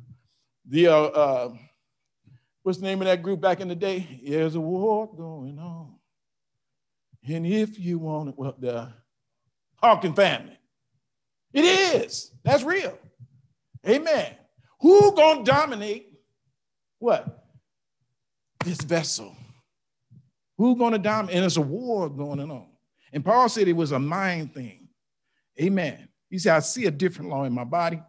the, 0.66 0.88
uh, 0.88 0.94
uh, 0.94 1.55
What's 2.62 2.79
the 2.79 2.85
name 2.85 3.01
of 3.01 3.07
that 3.07 3.23
group 3.23 3.40
back 3.40 3.61
in 3.61 3.68
the 3.68 3.75
day? 3.75 4.20
There's 4.23 4.55
a 4.55 4.61
war 4.61 5.09
going 5.14 5.59
on. 5.59 5.94
And 7.27 7.46
if 7.46 7.79
you 7.79 7.99
want 7.99 8.31
it, 8.31 8.35
well, 8.37 8.55
the 8.59 8.92
Hawkins 9.77 10.16
family. 10.16 10.59
It 11.53 11.64
is. 11.64 12.33
That's 12.44 12.62
real. 12.62 12.99
Amen. 13.88 14.35
Who 14.81 15.14
gonna 15.14 15.42
dominate 15.42 16.12
what? 16.99 17.44
This 18.64 18.81
vessel. 18.83 19.35
Who 20.61 20.77
gonna 20.77 20.99
dominate? 20.99 21.37
And 21.37 21.42
there's 21.42 21.57
a 21.57 21.62
war 21.62 22.11
going 22.11 22.38
on. 22.38 22.66
And 23.14 23.25
Paul 23.25 23.49
said 23.49 23.66
it 23.66 23.73
was 23.73 23.92
a 23.92 23.99
mind 23.99 24.53
thing. 24.53 24.88
Amen. 25.59 26.07
He 26.29 26.38
said, 26.38 26.55
I 26.55 26.59
see 26.59 26.85
a 26.85 26.90
different 26.90 27.31
law 27.31 27.44
in 27.44 27.55
my 27.55 27.64
body 27.64 28.03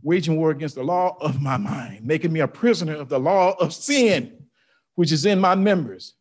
waging 0.00 0.36
war 0.36 0.52
against 0.52 0.76
the 0.76 0.84
law 0.84 1.16
of 1.20 1.42
my 1.42 1.56
mind, 1.56 2.06
making 2.06 2.32
me 2.32 2.38
a 2.38 2.46
prisoner 2.46 2.94
of 2.94 3.08
the 3.08 3.18
law 3.18 3.56
of 3.58 3.74
sin, 3.74 4.44
which 4.94 5.10
is 5.10 5.26
in 5.26 5.40
my 5.40 5.56
members. 5.56 6.14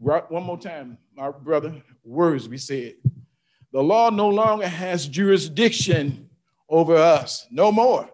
Right, 0.00 0.30
One 0.30 0.44
more 0.44 0.56
time, 0.56 0.98
my 1.16 1.32
brother, 1.32 1.82
Wiersbe 2.08 2.60
said. 2.60 2.94
The 3.72 3.82
law 3.82 4.08
no 4.08 4.28
longer 4.28 4.68
has 4.68 5.08
jurisdiction 5.08 6.30
over 6.68 6.94
us, 6.94 7.44
no 7.50 7.72
more. 7.72 8.08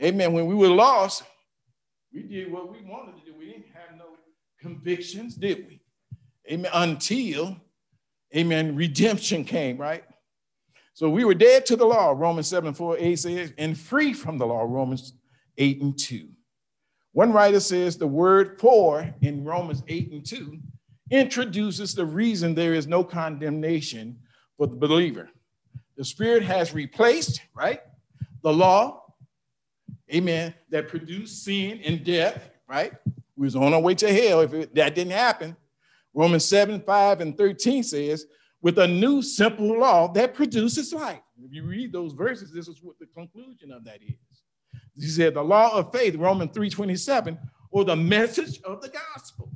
Amen. 0.00 0.32
When 0.32 0.46
we 0.46 0.54
were 0.54 0.68
lost, 0.68 1.24
we 2.14 2.22
did 2.22 2.52
what 2.52 2.70
we 2.70 2.80
wanted 2.82 3.18
to 3.18 3.24
do. 3.24 3.36
We 3.36 3.46
didn't 3.46 3.66
have 3.74 3.98
no 3.98 4.04
convictions, 4.60 5.34
did 5.34 5.66
we? 5.68 5.80
Amen. 6.50 6.70
Until, 6.74 7.56
amen, 8.34 8.74
redemption 8.74 9.44
came, 9.44 9.76
right? 9.76 10.04
So 10.94 11.08
we 11.08 11.24
were 11.24 11.34
dead 11.34 11.64
to 11.66 11.76
the 11.76 11.84
law, 11.84 12.12
Romans 12.16 12.48
7 12.48 12.74
4 12.74 12.96
8 12.98 13.18
says, 13.18 13.52
and 13.56 13.78
free 13.78 14.12
from 14.12 14.38
the 14.38 14.46
law, 14.46 14.64
Romans 14.64 15.12
8 15.56 15.80
and 15.80 15.98
2. 15.98 16.28
One 17.12 17.32
writer 17.32 17.60
says 17.60 17.96
the 17.96 18.06
word 18.06 18.58
for 18.60 19.14
in 19.22 19.44
Romans 19.44 19.82
8 19.88 20.12
and 20.12 20.26
2 20.26 20.58
introduces 21.10 21.94
the 21.94 22.04
reason 22.04 22.54
there 22.54 22.74
is 22.74 22.86
no 22.86 23.02
condemnation 23.02 24.18
for 24.56 24.66
the 24.66 24.76
believer. 24.76 25.30
The 25.96 26.04
Spirit 26.04 26.42
has 26.42 26.74
replaced, 26.74 27.40
right, 27.54 27.80
the 28.42 28.52
law, 28.52 29.04
amen, 30.12 30.54
that 30.70 30.88
produced 30.88 31.44
sin 31.44 31.80
and 31.84 32.04
death, 32.04 32.50
right? 32.68 32.92
We 33.38 33.44
was 33.44 33.54
on 33.54 33.72
our 33.72 33.80
way 33.80 33.94
to 33.94 34.12
hell 34.12 34.40
if 34.40 34.52
it, 34.52 34.74
that 34.74 34.96
didn't 34.96 35.12
happen. 35.12 35.56
Romans 36.12 36.44
7 36.44 36.82
5 36.82 37.20
and 37.20 37.38
13 37.38 37.84
says, 37.84 38.26
with 38.60 38.78
a 38.78 38.88
new 38.88 39.22
simple 39.22 39.78
law 39.78 40.12
that 40.12 40.34
produces 40.34 40.92
life. 40.92 41.20
If 41.40 41.52
you 41.52 41.64
read 41.64 41.92
those 41.92 42.14
verses, 42.14 42.52
this 42.52 42.66
is 42.66 42.82
what 42.82 42.98
the 42.98 43.06
conclusion 43.06 43.70
of 43.70 43.84
that 43.84 44.00
is. 44.02 44.42
He 44.96 45.06
said 45.06 45.34
the 45.34 45.42
law 45.42 45.78
of 45.78 45.92
faith, 45.92 46.16
Romans 46.16 46.50
3:27, 46.50 47.38
or 47.70 47.84
the 47.84 47.94
message 47.94 48.60
of 48.62 48.82
the 48.82 48.88
gospel. 48.88 49.52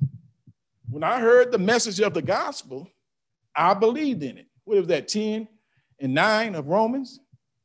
When 0.88 1.02
I 1.02 1.18
heard 1.18 1.50
the 1.50 1.58
message 1.58 1.98
of 2.00 2.14
the 2.14 2.22
gospel, 2.22 2.88
I 3.56 3.74
believed 3.74 4.22
in 4.22 4.38
it. 4.38 4.46
What 4.62 4.78
is 4.78 4.86
that, 4.86 5.08
10 5.08 5.48
and 5.98 6.14
9 6.14 6.54
of 6.54 6.68
Romans? 6.68 7.18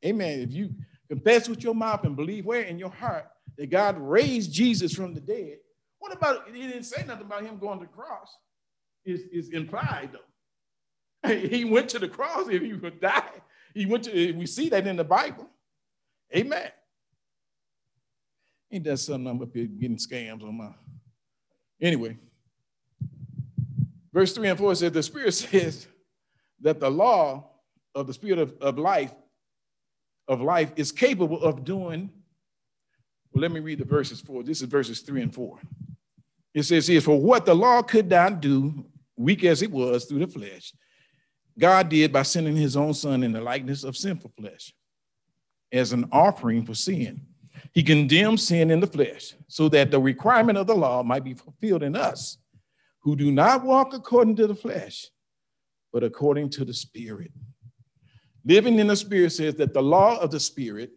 Amen. 0.04 0.40
If 0.40 0.52
you 0.52 0.74
confess 1.08 1.48
with 1.48 1.64
your 1.64 1.76
mouth 1.76 2.04
and 2.06 2.16
believe 2.16 2.46
where 2.46 2.64
in 2.64 2.80
your 2.80 2.90
heart 2.90 3.28
that 3.58 3.70
God 3.70 4.00
raised 4.00 4.52
Jesus 4.52 4.96
from 4.96 5.14
the 5.14 5.22
dead, 5.22 5.58
what 6.08 6.18
about, 6.18 6.48
he 6.54 6.68
didn't 6.68 6.84
say 6.84 7.04
nothing 7.06 7.26
about 7.26 7.44
him 7.44 7.58
going 7.58 7.80
to 7.80 7.86
the 7.86 7.92
cross. 7.92 8.38
Is 9.06 9.22
is 9.32 9.50
implied 9.50 10.12
though. 10.14 11.30
He 11.48 11.66
went 11.66 11.90
to 11.90 12.00
the 12.00 12.08
cross 12.08 12.48
if 12.50 12.62
he 12.62 12.74
would 12.74 13.00
die. 13.00 13.32
He 13.74 13.86
went 13.86 14.04
to, 14.06 14.34
we 14.34 14.46
see 14.46 14.70
that 14.70 14.88
in 14.88 14.96
the 14.96 15.04
Bible. 15.04 15.48
Amen. 16.36 16.72
Ain't 18.72 18.84
that 18.84 18.98
something 18.98 19.28
I'm 19.28 19.42
up 19.42 19.54
here 19.54 19.66
getting 19.66 19.98
scams 19.98 20.44
on 20.44 20.58
my. 20.58 20.72
Anyway, 21.80 22.18
verse 24.12 24.34
3 24.34 24.50
and 24.50 24.60
4 24.60 24.76
says, 24.76 24.92
The 24.92 25.04
Spirit 25.04 25.32
says 25.34 25.88
that 26.62 26.80
the 26.80 26.90
law 26.90 27.50
of 27.96 28.08
the 28.08 28.14
Spirit 28.14 28.40
of, 28.40 28.54
of 28.60 28.78
life, 28.78 29.14
of 30.28 30.42
life, 30.42 30.72
is 30.76 30.92
capable 30.92 31.42
of 31.42 31.64
doing 31.64 32.10
Well, 33.32 33.42
let 33.42 33.52
me 33.52 33.60
read 33.60 33.80
the 33.80 33.86
verses 33.86 34.20
for 34.20 34.44
this 34.44 34.62
is 34.62 34.68
verses 34.68 35.02
three 35.02 35.22
and 35.22 35.34
four. 35.34 35.60
It 36.58 36.64
says 36.64 36.88
here, 36.88 37.02
for 37.02 37.22
what 37.22 37.46
the 37.46 37.54
law 37.54 37.84
could 37.84 38.10
not 38.10 38.42
do, 38.42 38.84
weak 39.16 39.44
as 39.44 39.62
it 39.62 39.70
was 39.70 40.06
through 40.06 40.26
the 40.26 40.28
flesh, 40.28 40.74
God 41.60 41.88
did 41.88 42.12
by 42.12 42.24
sending 42.24 42.56
his 42.56 42.76
own 42.76 42.96
son 42.96 43.22
in 43.22 43.32
the 43.32 43.42
likeness 43.42 43.84
of 43.84 43.96
sinful 43.96 44.32
flesh 44.36 44.74
as 45.72 45.94
an 45.94 46.10
offering 46.12 46.66
for 46.66 46.74
sin. 46.74 47.22
He 47.74 47.84
condemned 47.84 48.40
sin 48.40 48.72
in 48.72 48.80
the 48.80 48.88
flesh 48.88 49.36
so 49.48 49.70
that 49.70 49.92
the 49.92 50.00
requirement 50.00 50.58
of 50.58 50.66
the 50.66 50.74
law 50.74 51.04
might 51.04 51.24
be 51.24 51.36
fulfilled 51.36 51.84
in 51.84 51.96
us 51.96 52.40
who 53.02 53.16
do 53.16 53.32
not 53.32 53.64
walk 53.64 53.94
according 53.94 54.36
to 54.38 54.48
the 54.48 54.56
flesh, 54.56 55.12
but 55.94 56.04
according 56.04 56.50
to 56.50 56.66
the 56.66 56.74
spirit. 56.74 57.32
Living 58.44 58.80
in 58.80 58.88
the 58.88 58.96
spirit 58.96 59.32
says 59.32 59.54
that 59.56 59.76
the 59.76 59.84
law 59.84 60.18
of 60.18 60.32
the 60.32 60.40
spirit 60.40 60.90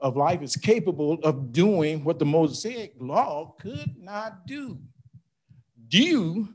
of 0.00 0.16
life 0.16 0.42
is 0.42 0.56
capable 0.56 1.14
of 1.22 1.52
doing 1.52 2.04
what 2.04 2.18
the 2.18 2.24
Mosaic 2.24 2.94
law 2.98 3.54
could 3.60 3.94
not 3.98 4.46
do 4.46 4.78
due 5.88 6.48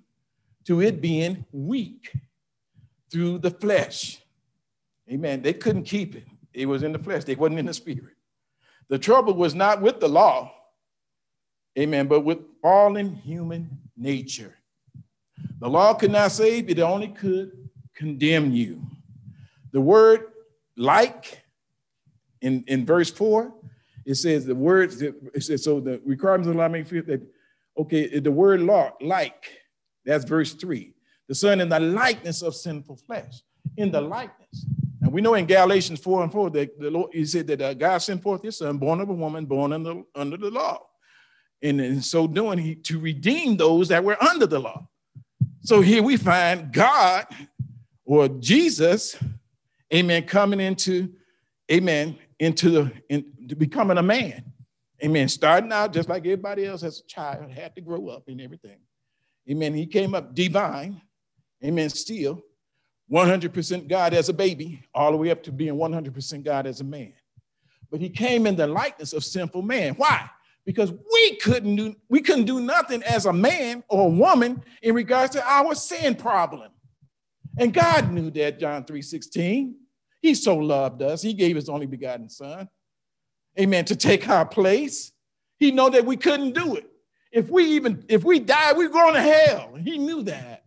to 0.66 0.82
it 0.82 1.02
being 1.02 1.46
weak 1.52 2.12
through 3.12 3.38
the 3.38 3.52
flesh. 3.52 4.20
Amen. 5.12 5.42
They 5.42 5.54
couldn't 5.54 5.84
keep 5.84 6.16
it. 6.16 6.26
It 6.54 6.66
was 6.66 6.84
in 6.84 6.92
the 6.92 7.00
flesh. 7.00 7.24
They 7.24 7.36
wasn't 7.36 7.60
in 7.60 7.66
the 7.68 7.74
spirit. 7.74 8.16
The 8.88 9.00
trouble 9.00 9.34
was 9.34 9.56
not 9.56 9.82
with 9.82 10.00
the 10.00 10.08
law, 10.08 10.52
amen, 11.78 12.08
but 12.08 12.22
with 12.22 12.40
fallen 12.62 13.16
human 13.16 13.80
nature. 13.98 14.56
The 15.60 15.70
law 15.70 15.94
could 15.96 16.12
not 16.12 16.32
save, 16.32 16.70
it 16.70 16.80
only 16.80 17.08
could 17.08 17.70
condemn 17.96 18.52
you. 18.52 18.82
The 19.72 19.82
word 19.82 20.28
like 20.78 21.45
in, 22.46 22.64
in 22.68 22.86
verse 22.86 23.10
4, 23.10 23.52
it 24.06 24.16
says 24.16 24.46
the 24.46 24.54
words, 24.54 25.02
it 25.02 25.16
says, 25.40 25.64
so 25.64 25.80
the 25.80 26.00
requirements 26.06 26.48
of 26.48 26.54
the 26.54 26.60
law 26.60 26.68
make 26.68 26.86
feel 26.86 27.04
that, 27.04 27.22
okay, 27.78 28.20
the 28.20 28.32
word 28.32 28.62
law, 28.62 28.92
like, 29.02 29.52
that's 30.06 30.26
verse 30.26 30.54
3. 30.54 30.94
The 31.28 31.34
son 31.34 31.60
in 31.60 31.70
the 31.70 31.80
likeness 31.80 32.44
of 32.44 32.56
sinful 32.56 32.98
flesh, 32.98 33.42
in 33.78 33.92
the 33.92 34.00
likeness. 34.00 34.66
And 35.02 35.12
we 35.12 35.22
know 35.22 35.34
in 35.34 35.48
Galatians 35.48 36.00
4 36.00 36.24
and 36.24 36.32
4 36.32 36.50
that 36.52 36.80
the 36.80 36.92
Lord, 36.92 37.12
he 37.14 37.26
said 37.26 37.48
that 37.48 37.62
uh, 37.62 37.74
God 37.74 37.98
sent 37.98 38.22
forth 38.22 38.44
his 38.44 38.60
son, 38.60 38.78
born 38.78 39.02
of 39.02 39.10
a 39.10 39.14
woman, 39.14 39.46
born 39.46 39.74
under, 39.74 40.04
under 40.14 40.38
the 40.38 40.52
law. 40.52 40.80
And 41.64 41.82
in 41.82 42.02
so 42.02 42.28
doing, 42.28 42.60
he 42.60 42.76
to 42.76 43.00
redeem 43.00 43.58
those 43.58 43.88
that 43.88 44.04
were 44.04 44.22
under 44.24 44.46
the 44.46 44.60
law. 44.60 44.88
So 45.62 45.82
here 45.82 46.04
we 46.04 46.16
find 46.18 46.72
God 46.72 47.26
or 48.06 48.28
Jesus, 48.28 49.18
amen, 49.92 50.26
coming 50.26 50.60
into, 50.60 51.12
amen, 51.72 52.18
into 52.40 52.70
the 52.70 52.92
into 53.10 53.56
becoming 53.56 53.98
a 53.98 54.04
man. 54.04 54.44
Amen. 55.04 55.28
Starting 55.28 55.72
out 55.72 55.94
just 55.94 56.10
like 56.10 56.24
everybody 56.24 56.66
else 56.66 56.84
as 56.84 57.00
a 57.00 57.04
child, 57.06 57.52
had 57.52 57.76
to 57.76 57.82
grow 57.82 58.08
up 58.08 58.24
and 58.28 58.40
everything. 58.40 58.78
Amen. 59.50 59.74
He 59.74 59.86
came 59.86 60.16
up 60.16 60.34
divine. 60.34 61.02
Amen. 61.64 61.90
Still 61.90 62.42
100% 63.12 63.88
God 63.88 64.14
as 64.14 64.30
a 64.30 64.34
baby, 64.34 64.82
all 64.94 65.12
the 65.12 65.18
way 65.18 65.30
up 65.32 65.44
to 65.44 65.52
being 65.52 65.76
100% 65.76 66.44
God 66.44 66.66
as 66.66 66.82
a 66.82 66.84
man. 66.84 67.14
But 67.92 68.02
he 68.02 68.10
came 68.10 68.48
in 68.48 68.56
the 68.56 68.66
likeness 68.66 69.14
of 69.14 69.24
sinful 69.24 69.62
man. 69.62 69.94
Why? 69.96 70.30
because 70.66 70.92
we 70.92 71.36
couldn't 71.38 71.76
do 71.76 71.96
we 72.10 72.22
couldn't 72.22 72.46
do 72.46 72.60
nothing 72.60 73.04
as 73.04 73.26
a 73.26 73.34
man 73.34 73.84
or 73.88 74.08
a 74.08 74.10
woman 74.10 74.64
in 74.82 74.96
regards 74.96 75.32
to 75.34 75.48
our 75.48 75.76
sin 75.76 76.16
problem. 76.16 76.72
And 77.58 77.74
God 77.74 78.12
knew 78.12 78.32
that, 78.32 78.60
John 78.60 78.84
3 78.84 79.02
16. 79.02 79.76
He 80.26 80.34
so 80.34 80.58
loved 80.58 81.04
us, 81.04 81.22
he 81.22 81.36
gave 81.36 81.56
his 81.56 81.70
only 81.70 81.86
begotten 81.86 82.30
son. 82.30 82.68
Amen. 83.60 83.86
To 83.86 83.96
take 83.96 84.28
our 84.28 84.44
place. 84.44 85.12
He 85.60 85.70
know 85.70 85.88
that 85.92 86.04
we 86.04 86.18
couldn't 86.18 86.56
do 86.56 86.78
it. 86.78 86.90
If 87.32 87.48
we 87.52 87.64
even 87.76 88.04
if 88.10 88.24
we 88.24 88.40
die, 88.40 88.74
we're 88.74 88.90
going 88.90 89.14
to 89.14 89.22
hell. 89.22 89.76
He 89.76 90.00
knew 90.00 90.24
that. 90.24 90.64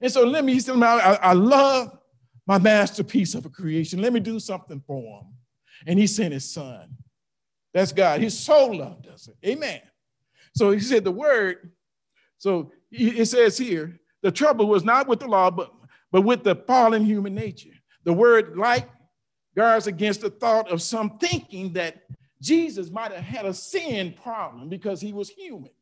And 0.00 0.12
so 0.12 0.22
let 0.22 0.44
me, 0.44 0.52
he 0.52 0.60
said, 0.60 0.80
I, 0.80 1.18
I 1.20 1.32
love 1.32 1.98
my 2.46 2.58
masterpiece 2.58 3.34
of 3.34 3.44
a 3.46 3.48
creation. 3.48 4.00
Let 4.00 4.12
me 4.12 4.20
do 4.20 4.38
something 4.38 4.80
for 4.86 5.22
him. 5.22 5.26
And 5.84 5.98
he 5.98 6.06
sent 6.06 6.32
his 6.32 6.48
son. 6.48 6.96
That's 7.74 7.90
God. 7.90 8.20
He 8.20 8.30
so 8.30 8.66
loved 8.66 9.08
us. 9.08 9.28
Amen. 9.44 9.80
So 10.54 10.70
he 10.70 10.78
said 10.78 11.02
the 11.02 11.10
word. 11.10 11.72
So 12.38 12.70
it 12.92 13.26
says 13.26 13.58
here, 13.58 13.98
the 14.22 14.30
trouble 14.30 14.68
was 14.68 14.84
not 14.84 15.08
with 15.08 15.18
the 15.18 15.26
law, 15.26 15.50
but, 15.50 15.72
but 16.12 16.22
with 16.22 16.44
the 16.44 16.54
fallen 16.54 17.04
human 17.04 17.34
nature. 17.34 17.70
The 18.08 18.14
word 18.14 18.56
like 18.56 18.88
guards 19.54 19.86
against 19.86 20.22
the 20.22 20.30
thought 20.30 20.70
of 20.70 20.80
some 20.80 21.18
thinking 21.18 21.74
that 21.74 22.04
Jesus 22.40 22.90
might 22.90 23.12
have 23.12 23.22
had 23.22 23.44
a 23.44 23.52
sin 23.52 24.14
problem 24.14 24.70
because 24.70 24.98
he 24.98 25.12
was 25.12 25.28
human. 25.28 25.72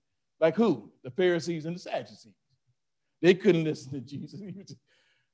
Like 0.40 0.56
who? 0.56 0.90
The 1.04 1.12
Pharisees 1.12 1.66
and 1.66 1.76
the 1.76 1.78
Sadducees. 1.78 2.34
They 3.22 3.32
couldn't 3.34 3.62
listen 3.62 3.92
to 3.92 4.00
Jesus. 4.00 4.40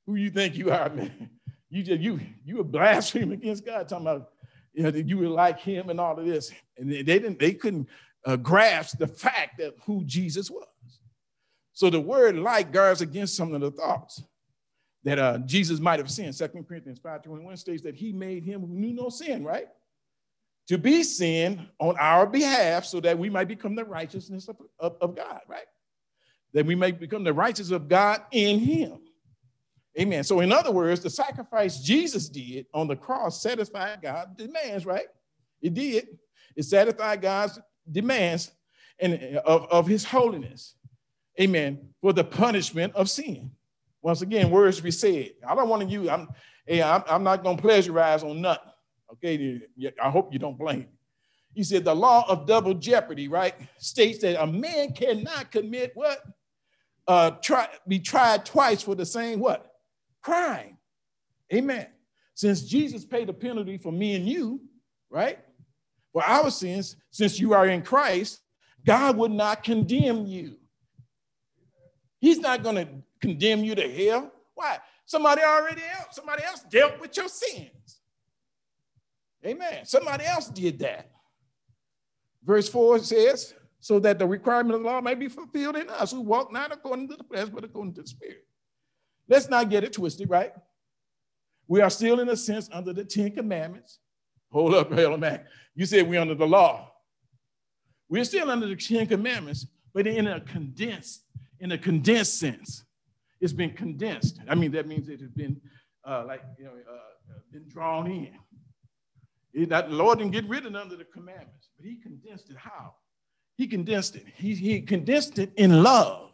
Who 0.05 0.13
you 0.13 0.29
think 0.29 0.55
you 0.55 0.69
are, 0.69 0.87
man? 0.87 1.31
You 1.71 1.81
just 1.81 1.99
you 1.99 2.19
you 2.45 2.57
were 2.57 2.63
blaspheming 2.63 3.39
against 3.39 3.65
God, 3.65 3.89
talking 3.89 4.05
about 4.05 4.29
you 4.73 4.83
know, 4.83 4.89
you 4.89 5.17
were 5.17 5.29
like 5.29 5.59
him 5.59 5.89
and 5.89 5.99
all 5.99 6.19
of 6.19 6.27
this. 6.27 6.51
And 6.77 6.91
they 6.91 7.01
didn't, 7.01 7.39
they 7.39 7.53
couldn't 7.53 7.89
uh, 8.23 8.35
grasp 8.35 8.99
the 8.99 9.07
fact 9.07 9.57
that 9.57 9.73
who 9.87 10.05
Jesus 10.05 10.51
was. 10.51 10.67
So 11.73 11.89
the 11.89 11.99
word 11.99 12.35
like 12.35 12.71
guards 12.71 13.01
against 13.01 13.35
some 13.35 13.55
of 13.55 13.61
the 13.61 13.71
thoughts 13.71 14.21
that 15.03 15.19
uh, 15.19 15.37
Jesus 15.39 15.79
might 15.79 15.99
have 15.99 16.09
sinned. 16.09 16.35
Second 16.35 16.67
Corinthians 16.67 16.99
5.21 16.99 17.57
states 17.57 17.83
that 17.83 17.95
he 17.95 18.13
made 18.13 18.43
him 18.43 18.61
who 18.61 18.73
knew 18.73 18.93
no 18.93 19.09
sin, 19.09 19.43
right? 19.43 19.67
To 20.67 20.77
be 20.77 21.03
sin 21.03 21.67
on 21.79 21.97
our 21.99 22.25
behalf 22.25 22.85
so 22.85 22.99
that 23.01 23.17
we 23.17 23.29
might 23.29 23.47
become 23.47 23.75
the 23.75 23.83
righteousness 23.83 24.47
of, 24.47 24.55
of, 24.79 24.95
of 25.01 25.15
God, 25.15 25.41
right? 25.47 25.65
That 26.53 26.65
we 26.65 26.75
may 26.75 26.91
become 26.91 27.23
the 27.23 27.33
righteousness 27.33 27.75
of 27.75 27.89
God 27.89 28.21
in 28.31 28.59
him. 28.59 28.99
Amen. 29.99 30.23
So, 30.23 30.39
in 30.39 30.51
other 30.51 30.71
words, 30.71 31.01
the 31.01 31.09
sacrifice 31.09 31.79
Jesus 31.79 32.27
did 32.29 32.65
on 32.73 32.87
the 32.87 32.95
cross 32.95 33.43
satisfied 33.43 34.01
God's 34.01 34.35
demands, 34.35 34.85
right? 34.85 35.05
It 35.61 35.73
did. 35.73 36.07
It 36.55 36.63
satisfied 36.63 37.21
God's 37.21 37.59
demands 37.91 38.51
and 38.99 39.37
of, 39.45 39.67
of 39.69 39.85
his 39.85 40.03
holiness. 40.05 40.75
Amen. 41.39 41.89
For 42.01 42.13
the 42.13 42.23
punishment 42.23 42.95
of 42.95 43.09
sin. 43.09 43.51
Once 44.03 44.21
again, 44.21 44.51
Wiersbe 44.51 44.93
said. 44.93 45.31
I 45.47 45.55
don't 45.55 45.69
want 45.69 45.81
to 45.81 45.87
use, 45.87 46.07
I'm, 46.07 46.27
hey, 46.67 46.83
I'm, 46.83 47.03
I'm 47.07 47.23
not 47.23 47.41
going 47.41 47.57
to 47.57 47.63
pleasurize 47.63 48.23
on 48.23 48.41
nothing. 48.41 48.71
Okay, 49.13 49.61
I 50.03 50.09
hope 50.09 50.33
you 50.33 50.39
don't 50.39 50.57
blame 50.57 50.87
He 51.53 51.63
said 51.63 51.85
the 51.85 51.95
law 51.95 52.25
of 52.27 52.45
double 52.45 52.73
jeopardy, 52.73 53.27
right, 53.27 53.55
states 53.77 54.19
that 54.19 54.41
a 54.41 54.45
man 54.45 54.93
cannot 54.93 55.51
commit 55.51 55.91
what? 55.93 56.21
Uh, 57.07 57.31
try, 57.41 57.67
be 57.87 57.99
tried 57.99 58.45
twice 58.45 58.81
for 58.81 58.95
the 58.95 59.05
same 59.05 59.39
what? 59.39 59.73
crime. 60.23 60.77
Amen. 61.53 61.85
Since 62.33 62.63
Jesus 62.63 63.05
paid 63.05 63.27
the 63.27 63.33
penalty 63.33 63.77
for 63.77 63.91
me 63.91 64.15
and 64.15 64.27
you, 64.27 64.61
right? 65.11 65.37
For 66.13 66.23
our 66.23 66.49
sins, 66.49 66.95
since 67.11 67.39
you 67.39 67.53
are 67.53 67.67
in 67.67 67.83
Christ, 67.83 68.39
God 68.85 69.17
would 69.17 69.31
not 69.31 69.63
condemn 69.63 70.25
you. 70.25 70.55
He's 72.19 72.39
not 72.39 72.63
going 72.63 72.77
to 72.77 72.87
condemn 73.23 73.63
you 73.63 73.73
to 73.73 73.89
hell. 73.89 74.31
Why? 74.53 74.79
Somebody 75.05 75.41
already 75.41 75.81
else, 75.97 76.15
somebody 76.15 76.43
else 76.43 76.61
dealt 76.69 76.99
with 76.99 77.15
your 77.15 77.29
sins. 77.29 78.01
Amen. 79.45 79.85
Somebody 79.85 80.25
else 80.25 80.49
did 80.49 80.79
that. 80.79 81.09
Verse 82.43 82.67
4 82.67 82.99
says, 82.99 83.53
so 83.79 83.99
that 83.99 84.19
the 84.19 84.27
requirement 84.27 84.75
of 84.75 84.81
the 84.81 84.87
law 84.87 84.99
may 85.01 85.15
be 85.15 85.29
fulfilled 85.29 85.77
in 85.77 85.89
us 85.89 86.11
who 86.11 86.21
walk 86.21 86.51
not 86.51 86.73
according 86.73 87.07
to 87.09 87.15
the 87.15 87.23
flesh, 87.23 87.47
but 87.49 87.63
according 87.63 87.93
to 87.93 88.01
the 88.01 88.07
spirit. 88.07 88.45
Let's 89.29 89.49
not 89.49 89.69
get 89.69 89.83
it 89.83 89.93
twisted, 89.93 90.29
right? 90.29 90.53
We 91.67 91.79
are 91.81 91.89
still, 91.89 92.19
in 92.19 92.27
a 92.29 92.35
sense, 92.35 92.69
under 92.71 92.91
the 92.91 93.05
Ten 93.05 93.31
Commandments. 93.31 93.99
Hold 94.51 94.73
up, 94.73 94.91
hell, 94.91 95.17
man. 95.17 95.41
You 95.75 95.85
said 95.85 96.07
we're 96.07 96.19
under 96.19 96.35
the 96.35 96.47
law. 96.47 96.91
We're 98.09 98.25
still 98.25 98.51
under 98.51 98.67
the 98.67 98.75
Ten 98.75 99.07
Commandments, 99.07 99.65
but 99.93 100.07
in 100.07 100.27
a 100.27 100.41
condensed, 100.41 101.23
in 101.59 101.71
a 101.71 101.77
condensed 101.77 102.39
sense. 102.39 102.83
It's 103.43 103.51
been 103.51 103.73
condensed. 103.73 104.39
I 104.47 104.55
mean, 104.55 104.71
that 104.71 104.87
means 104.87 105.09
it 105.09 105.19
has 105.19 105.29
been 105.29 105.59
uh, 106.07 106.23
like, 106.25 106.41
you 106.57 106.63
know, 106.63 106.71
uh, 106.71 107.33
been 107.51 107.67
drawn 107.67 108.09
in. 108.09 108.31
It, 109.53 109.67
that 109.67 109.89
the 109.89 109.95
Lord 109.95 110.19
didn't 110.19 110.31
get 110.31 110.47
rid 110.47 110.65
of 110.65 110.71
none 110.71 110.89
of 110.89 110.97
the 110.97 111.03
commandments, 111.03 111.67
but 111.75 111.85
he 111.85 111.97
condensed 111.97 112.49
it. 112.49 112.55
How? 112.55 112.93
He 113.57 113.67
condensed 113.67 114.15
it. 114.15 114.23
He, 114.37 114.55
he 114.55 114.79
condensed 114.79 115.39
it 115.39 115.51
in 115.57 115.83
love. 115.83 116.31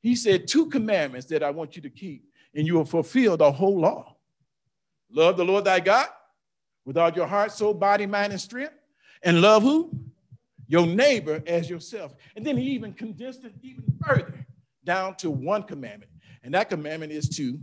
He 0.00 0.14
said, 0.14 0.46
Two 0.46 0.66
commandments 0.66 1.26
that 1.26 1.42
I 1.42 1.50
want 1.50 1.74
you 1.74 1.82
to 1.82 1.90
keep, 1.90 2.30
and 2.54 2.64
you 2.64 2.74
will 2.74 2.84
fulfill 2.84 3.36
the 3.36 3.50
whole 3.50 3.80
law. 3.80 4.14
Love 5.10 5.38
the 5.38 5.44
Lord 5.44 5.64
thy 5.64 5.80
God 5.80 6.06
with 6.84 6.96
all 6.96 7.10
your 7.10 7.26
heart, 7.26 7.50
soul, 7.50 7.74
body, 7.74 8.06
mind, 8.06 8.30
and 8.30 8.40
strength. 8.40 8.74
And 9.24 9.40
love 9.40 9.64
who? 9.64 9.90
Your 10.68 10.86
neighbor 10.86 11.42
as 11.48 11.68
yourself. 11.68 12.14
And 12.36 12.46
then 12.46 12.56
he 12.56 12.70
even 12.70 12.92
condensed 12.92 13.44
it 13.44 13.54
even 13.60 13.82
further 14.06 14.46
down 14.84 15.16
to 15.16 15.30
one 15.32 15.64
commandment. 15.64 16.12
And 16.48 16.54
that 16.54 16.70
commandment 16.70 17.12
is 17.12 17.28
to 17.36 17.60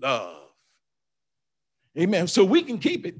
love. 0.00 0.46
Amen. 1.98 2.28
So 2.28 2.44
we 2.44 2.62
can 2.62 2.78
keep 2.78 3.04
it. 3.04 3.16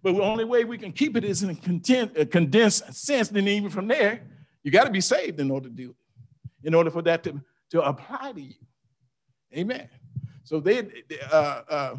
But 0.00 0.14
the 0.14 0.22
only 0.22 0.44
way 0.44 0.62
we 0.62 0.78
can 0.78 0.92
keep 0.92 1.16
it 1.16 1.24
is 1.24 1.42
in 1.42 1.50
a, 1.50 1.56
content, 1.56 2.12
a 2.16 2.24
condensed 2.24 2.94
sense. 2.94 3.30
Then 3.30 3.48
even 3.48 3.68
from 3.68 3.88
there, 3.88 4.22
you 4.62 4.70
got 4.70 4.84
to 4.84 4.92
be 4.92 5.00
saved 5.00 5.40
in 5.40 5.50
order 5.50 5.68
to 5.68 5.74
do 5.74 5.90
it, 5.90 5.96
in 6.68 6.72
order 6.72 6.88
for 6.88 7.02
that 7.02 7.24
to, 7.24 7.40
to 7.70 7.82
apply 7.82 8.30
to 8.30 8.40
you. 8.40 8.54
Amen. 9.52 9.88
So 10.44 10.60
they, 10.60 10.88
uh, 11.32 11.62
uh, 11.68 11.96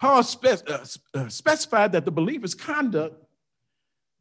Paul 0.00 0.22
spec- 0.22 0.70
uh, 0.70 0.86
uh, 1.14 1.28
specified 1.28 1.90
that 1.90 2.04
the 2.04 2.12
believer's 2.12 2.54
conduct, 2.54 3.20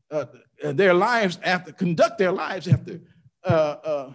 uh, 0.10 0.26
their 0.64 0.96
lives 0.96 1.38
after, 1.44 1.72
conduct 1.74 2.18
their 2.18 2.32
lives 2.32 2.68
after 2.68 3.02
uh, 3.44 4.14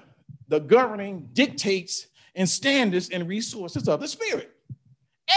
the 0.49 0.59
governing 0.59 1.29
dictates 1.33 2.09
and 2.35 2.49
standards 2.49 3.11
and 3.11 3.29
resources 3.29 3.89
of 3.89 4.01
the 4.01 4.09
Spirit. 4.09 4.51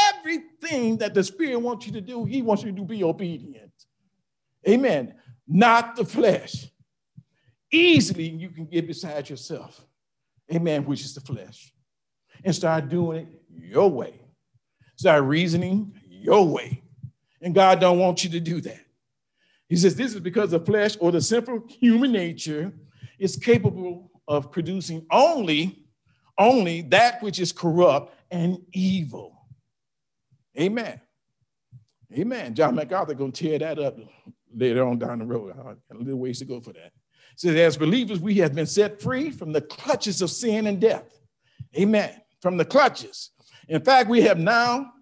Everything 0.09 0.97
that 0.97 1.13
the 1.13 1.23
Spirit 1.23 1.57
wants 1.57 1.85
you 1.85 1.93
to 1.93 2.01
do, 2.01 2.25
He 2.25 2.41
wants 2.41 2.63
you 2.63 2.71
to 2.71 2.83
be 2.83 3.03
obedient. 3.03 3.71
Amen. 4.67 5.13
Not 5.47 5.95
the 5.95 6.05
flesh. 6.05 6.65
Easily 7.71 8.29
you 8.29 8.49
can 8.49 8.65
get 8.65 8.87
beside 8.87 9.29
yourself. 9.29 9.85
Amen, 10.53 10.85
which 10.85 11.01
is 11.01 11.13
the 11.13 11.21
flesh. 11.21 11.73
And 12.43 12.55
start 12.55 12.89
doing 12.89 13.27
it 13.27 13.41
your 13.49 13.89
way. 13.89 14.21
Start 14.95 15.23
reasoning 15.23 15.93
your 16.09 16.47
way. 16.47 16.81
And 17.41 17.53
God 17.53 17.79
don't 17.79 17.99
want 17.99 18.23
you 18.23 18.29
to 18.31 18.39
do 18.39 18.61
that. 18.61 18.79
He 19.69 19.75
says 19.75 19.95
this 19.95 20.13
is 20.13 20.21
because 20.21 20.51
the 20.51 20.59
flesh 20.59 20.97
or 20.99 21.11
the 21.11 21.21
simple 21.21 21.63
human 21.67 22.11
nature 22.11 22.71
is 23.19 23.35
capable 23.35 24.11
of 24.27 24.51
producing 24.51 25.05
only, 25.11 25.86
only 26.37 26.81
that 26.83 27.21
which 27.21 27.39
is 27.39 27.51
corrupt 27.51 28.13
and 28.31 28.59
evil. 28.73 29.33
Amen. 30.59 30.99
Amen. 32.13 32.55
John 32.55 32.75
MacArthur 32.75 33.13
gonna 33.13 33.31
tear 33.31 33.59
that 33.59 33.79
up 33.79 33.97
later 34.53 34.85
on 34.85 34.97
down 34.97 35.19
the 35.19 35.25
road. 35.25 35.53
I 35.59 35.63
got 35.63 35.77
a 35.91 35.97
little 35.97 36.19
ways 36.19 36.39
to 36.39 36.45
go 36.45 36.61
for 36.61 36.73
that. 36.73 36.91
says, 37.35 37.55
as 37.55 37.77
believers, 37.77 38.19
we 38.19 38.35
have 38.35 38.55
been 38.55 38.65
set 38.65 39.01
free 39.01 39.29
from 39.29 39.51
the 39.51 39.61
clutches 39.61 40.21
of 40.21 40.29
sin 40.29 40.67
and 40.67 40.79
death. 40.79 41.19
Amen. 41.77 42.21
From 42.41 42.57
the 42.57 42.65
clutches. 42.65 43.31
In 43.67 43.81
fact, 43.81 44.09
we 44.09 44.21
have 44.21 44.39
now, 44.39 44.93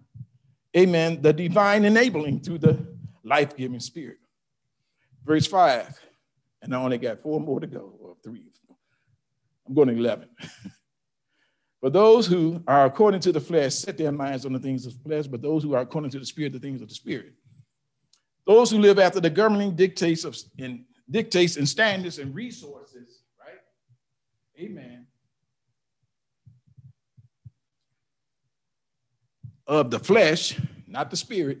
amen, 0.76 1.22
the 1.22 1.32
divine 1.32 1.84
enabling 1.84 2.40
through 2.40 2.58
the 2.58 2.86
life-giving 3.22 3.80
spirit. 3.80 4.18
Verse 5.24 5.46
5, 5.46 6.00
and 6.62 6.74
I 6.74 6.82
only 6.82 6.98
got 6.98 7.22
four 7.22 7.40
more 7.40 7.60
to 7.60 7.66
go, 7.66 7.94
or 8.00 8.16
three. 8.22 8.50
I'm 9.66 9.74
going 9.74 9.88
to 9.88 9.94
11. 9.94 10.28
but 11.82 11.92
those 11.92 12.26
who 12.26 12.62
are 12.66 12.86
according 12.86 13.20
to 13.20 13.32
the 13.32 13.40
flesh 13.40 13.74
set 13.74 13.98
their 13.98 14.12
minds 14.12 14.46
on 14.46 14.52
the 14.52 14.58
things 14.58 14.86
of 14.86 14.94
the 14.94 15.08
flesh, 15.08 15.26
but 15.26 15.42
those 15.42 15.62
who 15.62 15.74
are 15.74 15.82
according 15.82 16.10
to 16.10 16.18
the 16.18 16.26
spirit, 16.26 16.52
the 16.52 16.58
things 16.58 16.82
of 16.82 16.88
the 16.88 16.94
spirit. 16.94 17.32
Those 18.46 18.70
who 18.70 18.78
live 18.78 18.98
after 18.98 19.20
the 19.20 19.30
governing 19.30 19.74
dictates 19.74 20.24
of 20.24 20.36
and 20.58 20.84
dictates 21.10 21.56
and 21.56 21.68
standards 21.68 22.18
and 22.18 22.34
resources, 22.34 23.22
right? 23.38 23.58
Amen. 24.58 25.06
Of 29.66 29.90
the 29.90 29.98
flesh, 29.98 30.58
not 30.86 31.10
the 31.10 31.16
spirit, 31.16 31.58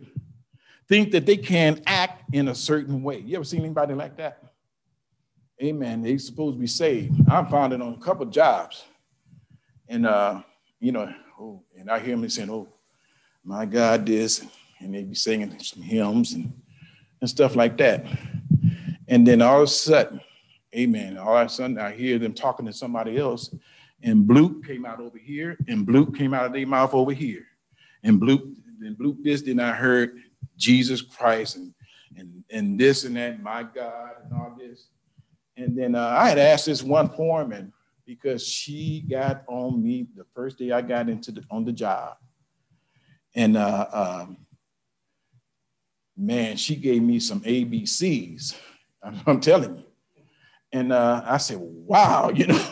think 0.88 1.10
that 1.12 1.26
they 1.26 1.36
can 1.36 1.82
act 1.86 2.22
in 2.32 2.48
a 2.48 2.54
certain 2.54 3.02
way. 3.02 3.18
You 3.18 3.36
ever 3.36 3.44
seen 3.44 3.60
anybody 3.60 3.94
like 3.94 4.16
that? 4.16 4.42
Amen. 5.62 6.02
They 6.02 6.18
supposed 6.18 6.56
to 6.56 6.60
be 6.60 6.66
saved. 6.66 7.14
I 7.28 7.42
found 7.44 7.72
it 7.72 7.82
on 7.82 7.94
a 7.94 7.98
couple 7.98 8.26
jobs. 8.26 8.84
And 9.88 10.06
uh, 10.06 10.42
you 10.80 10.92
know, 10.92 11.12
oh, 11.40 11.62
and 11.78 11.90
I 11.90 11.98
hear 11.98 12.16
them 12.16 12.28
saying, 12.28 12.50
Oh, 12.50 12.68
my 13.44 13.64
God, 13.64 14.06
this, 14.06 14.44
and 14.80 14.94
they 14.94 15.02
be 15.02 15.14
singing 15.14 15.58
some 15.60 15.82
hymns 15.82 16.32
and, 16.32 16.52
and 17.20 17.30
stuff 17.30 17.56
like 17.56 17.76
that. 17.78 18.04
And 19.08 19.26
then 19.26 19.40
all 19.40 19.58
of 19.58 19.64
a 19.64 19.66
sudden, 19.68 20.20
amen, 20.74 21.16
all 21.16 21.36
of 21.36 21.46
a 21.46 21.48
sudden 21.48 21.78
I 21.78 21.92
hear 21.92 22.18
them 22.18 22.34
talking 22.34 22.66
to 22.66 22.72
somebody 22.72 23.18
else, 23.18 23.54
and 24.02 24.26
bloop 24.28 24.66
came 24.66 24.84
out 24.84 25.00
over 25.00 25.18
here, 25.18 25.56
and 25.68 25.86
bloop 25.86 26.16
came 26.16 26.34
out 26.34 26.46
of 26.46 26.52
their 26.52 26.66
mouth 26.66 26.92
over 26.92 27.12
here. 27.12 27.46
And 28.02 28.20
bloop, 28.20 28.54
then 28.78 28.96
bloop 28.96 29.22
this, 29.22 29.42
then 29.42 29.60
I 29.60 29.72
heard 29.72 30.18
Jesus 30.56 31.02
Christ 31.02 31.56
and 31.56 31.72
and 32.16 32.44
and 32.50 32.80
this 32.80 33.04
and 33.04 33.16
that, 33.16 33.42
my 33.42 33.62
God, 33.62 34.12
and 34.24 34.32
all 34.32 34.56
this. 34.58 34.88
And 35.56 35.76
then 35.76 35.94
uh, 35.94 36.14
I 36.18 36.28
had 36.28 36.38
asked 36.38 36.66
this 36.66 36.82
one 36.82 37.08
foreman 37.10 37.72
because 38.06 38.46
she 38.46 39.04
got 39.10 39.42
on 39.48 39.82
me 39.82 40.06
the 40.16 40.24
first 40.34 40.58
day 40.58 40.70
I 40.70 40.80
got 40.80 41.08
into 41.08 41.32
the 41.32 41.42
on 41.50 41.64
the 41.64 41.72
job, 41.72 42.16
and 43.34 43.56
uh, 43.56 43.86
um, 43.92 44.38
man, 46.16 46.56
she 46.56 46.76
gave 46.76 47.02
me 47.02 47.18
some 47.18 47.40
ABCs. 47.40 48.56
I'm 49.26 49.40
telling 49.40 49.76
you, 49.76 49.84
and 50.72 50.92
uh, 50.92 51.22
I 51.26 51.36
said, 51.38 51.58
"Wow," 51.60 52.30
you 52.34 52.46
know. 52.46 52.64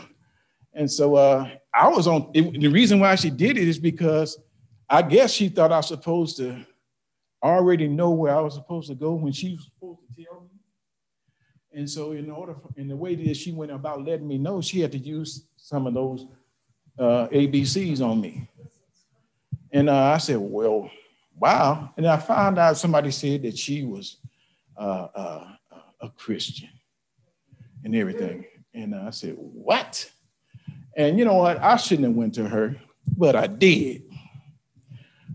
And 0.73 0.91
so 0.91 1.15
uh, 1.17 1.49
I 1.73 1.89
was 1.89 2.07
on. 2.07 2.31
It, 2.35 2.61
the 2.61 2.69
reason 2.69 3.01
why 3.01 3.15
she 3.17 3.31
did 3.31 3.59
it 3.59 3.69
is 3.69 3.79
because 3.79 4.39
I 4.89 5.03
guess 5.03 5.33
she 5.33 5.49
thought 5.49 5.73
I 5.73 5.79
was 5.79 5.89
supposed 5.89 6.37
to 6.39 6.65
already 7.43 7.89
know 7.89 8.11
where 8.11 8.35
I 8.35 8.41
was 8.41 8.55
supposed 8.55 8.89
to 8.89 8.95
go 8.95 9.15
when 9.15 9.33
she 9.33 9.55
was 9.55 9.65
supposed. 9.65 10.01
And 11.75 11.91
so, 11.91 12.13
in 12.13 12.31
order, 12.31 12.55
for, 12.55 12.71
in 12.77 12.89
the 12.89 12.97
way 12.97 13.17
that 13.17 13.37
she 13.37 13.51
went 13.51 13.73
about 13.73 14.05
letting 14.05 14.29
me 14.29 14.39
know, 14.39 14.61
she 14.61 14.81
had 14.81 14.93
to 14.93 14.99
use 14.99 15.47
some 15.57 15.87
of 15.87 15.95
those 15.95 16.27
uh, 16.99 17.27
ABCs 17.33 18.01
on 18.01 18.21
me. 18.21 18.49
And 19.73 19.91
uh, 19.91 19.97
I 19.97 20.19
said, 20.19 20.39
"Well, 20.39 20.89
wow!" 21.37 21.91
And 21.97 22.07
I 22.07 22.17
found 22.17 22.59
out 22.59 22.77
somebody 22.77 23.11
said 23.11 23.43
that 23.43 23.59
she 23.59 23.85
was 23.85 24.19
uh, 24.77 25.09
uh 25.15 25.49
a 26.01 26.11
Christian 26.11 26.69
and 27.83 27.97
everything. 27.97 28.45
And 28.73 28.95
I 28.95 29.11
said, 29.11 29.35
"What?" 29.37 30.09
And 30.97 31.19
you 31.19 31.25
know 31.25 31.35
what? 31.35 31.61
I 31.61 31.77
shouldn't 31.77 32.07
have 32.07 32.17
went 32.17 32.35
to 32.35 32.49
her, 32.49 32.77
but 33.17 33.35
I 33.35 33.49
did. 33.49 34.05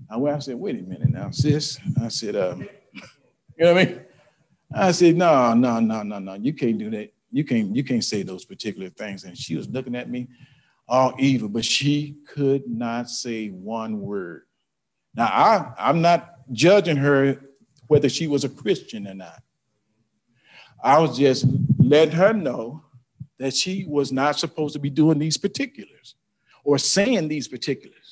I 0.09 0.15
went. 0.15 0.37
I 0.37 0.39
said, 0.39 0.55
"Wait 0.55 0.79
a 0.79 0.83
minute 0.83 1.09
now, 1.09 1.31
sis." 1.31 1.77
I 2.01 2.07
said, 2.07 2.37
um, 2.37 2.61
"You 2.93 3.65
know 3.65 3.73
what 3.73 3.81
I 3.81 3.85
mean?" 3.85 4.01
I 4.73 4.91
said, 4.91 5.15
no, 5.15 5.53
no, 5.53 5.79
no, 5.79 6.03
no, 6.03 6.19
no. 6.19 6.33
You 6.35 6.53
can't 6.53 6.77
do 6.77 6.89
that. 6.91 7.13
You 7.31 7.43
can't, 7.43 7.75
you 7.75 7.83
can't 7.83 8.03
say 8.03 8.23
those 8.23 8.45
particular 8.45 8.89
things. 8.89 9.23
And 9.23 9.37
she 9.37 9.55
was 9.55 9.67
looking 9.69 9.95
at 9.95 10.09
me 10.09 10.27
all 10.87 11.13
evil, 11.19 11.49
but 11.49 11.65
she 11.65 12.17
could 12.27 12.67
not 12.67 13.09
say 13.09 13.49
one 13.49 14.01
word. 14.01 14.43
Now, 15.15 15.25
I, 15.25 15.73
I'm 15.77 16.01
not 16.01 16.35
judging 16.51 16.97
her 16.97 17.39
whether 17.87 18.09
she 18.09 18.27
was 18.27 18.43
a 18.43 18.49
Christian 18.49 19.07
or 19.07 19.13
not. 19.13 19.41
I 20.83 20.99
was 20.99 21.17
just 21.17 21.45
letting 21.77 22.15
her 22.15 22.33
know 22.33 22.83
that 23.37 23.53
she 23.53 23.85
was 23.87 24.11
not 24.11 24.39
supposed 24.39 24.73
to 24.73 24.79
be 24.79 24.89
doing 24.89 25.19
these 25.19 25.37
particulars 25.37 26.15
or 26.63 26.77
saying 26.77 27.27
these 27.27 27.47
particulars. 27.47 28.08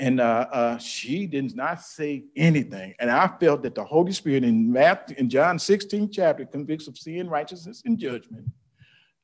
And 0.00 0.18
uh, 0.18 0.46
uh, 0.50 0.78
she 0.78 1.26
did 1.26 1.54
not 1.54 1.82
say 1.82 2.24
anything. 2.34 2.94
And 2.98 3.10
I 3.10 3.28
felt 3.38 3.62
that 3.64 3.74
the 3.74 3.84
Holy 3.84 4.12
Spirit 4.12 4.44
in 4.44 4.72
Matthew, 4.72 5.14
in 5.18 5.28
John 5.28 5.58
16 5.58 6.10
chapter 6.10 6.46
convicts 6.46 6.88
of 6.88 6.96
sin, 6.96 7.28
righteousness, 7.28 7.82
and 7.84 7.98
judgment, 7.98 8.46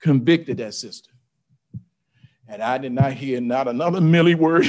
convicted 0.03 0.59
that 0.59 0.75
sister. 0.75 1.13
And 2.47 2.63
I 2.63 2.77
did 2.77 2.93
not 2.93 3.15
hear 3.15 3.41
not 3.41 3.69
another 3.69 4.03
milly 4.03 4.35
word 4.35 4.67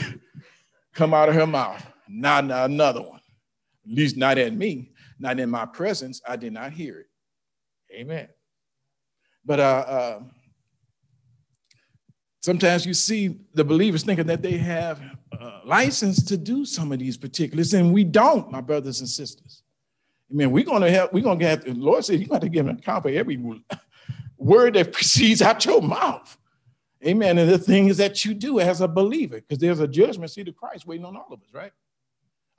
come 0.93 1.13
out 1.13 1.27
of 1.27 1.35
her 1.35 1.45
mouth, 1.45 1.85
not, 2.07 2.45
not 2.45 2.69
another 2.69 3.01
one. 3.01 3.19
At 3.85 3.91
least 3.93 4.15
not 4.15 4.37
at 4.37 4.53
me, 4.53 4.93
not 5.19 5.41
in 5.41 5.49
my 5.49 5.65
presence. 5.65 6.21
I 6.25 6.37
did 6.37 6.53
not 6.53 6.71
hear 6.71 7.01
it. 7.01 7.07
Amen. 7.93 8.29
But 9.43 9.59
uh, 9.59 9.63
uh, 9.63 10.19
sometimes 12.41 12.85
you 12.85 12.93
see 12.93 13.39
the 13.53 13.63
believers 13.63 14.03
thinking 14.03 14.27
that 14.27 14.41
they 14.41 14.57
have 14.57 15.01
uh, 15.39 15.59
license 15.65 16.23
to 16.23 16.37
do 16.37 16.65
some 16.65 16.91
of 16.91 16.99
these 16.99 17.17
particulars, 17.17 17.73
and 17.73 17.93
we 17.93 18.03
don't, 18.03 18.51
my 18.51 18.61
brothers 18.61 18.99
and 18.99 19.09
sisters. 19.09 19.63
I 20.29 20.33
mean, 20.33 20.51
we're 20.51 20.65
going 20.65 20.81
to 20.81 20.91
have, 20.91 21.13
we're 21.13 21.23
going 21.23 21.39
to 21.39 21.47
have, 21.47 21.63
the 21.63 21.73
Lord 21.73 22.03
said, 22.03 22.19
you're 22.19 22.27
going 22.27 22.41
to 22.41 22.49
give 22.49 22.67
an 22.67 22.77
account 22.77 23.03
for 23.03 23.09
every 23.09 23.37
word 24.37 24.73
that 24.75 24.93
proceeds 24.93 25.41
out 25.41 25.65
your 25.65 25.81
mouth. 25.81 26.37
Amen. 27.05 27.37
And 27.37 27.49
the 27.49 27.59
things 27.59 27.97
that 27.97 28.25
you 28.25 28.33
do 28.33 28.59
as 28.59 28.81
a 28.81 28.87
believer, 28.87 29.39
because 29.39 29.59
there's 29.59 29.79
a 29.79 29.87
judgment 29.87 30.31
seat 30.31 30.47
of 30.47 30.55
Christ 30.55 30.87
waiting 30.87 31.05
on 31.05 31.15
all 31.15 31.27
of 31.31 31.41
us, 31.41 31.53
right? 31.53 31.71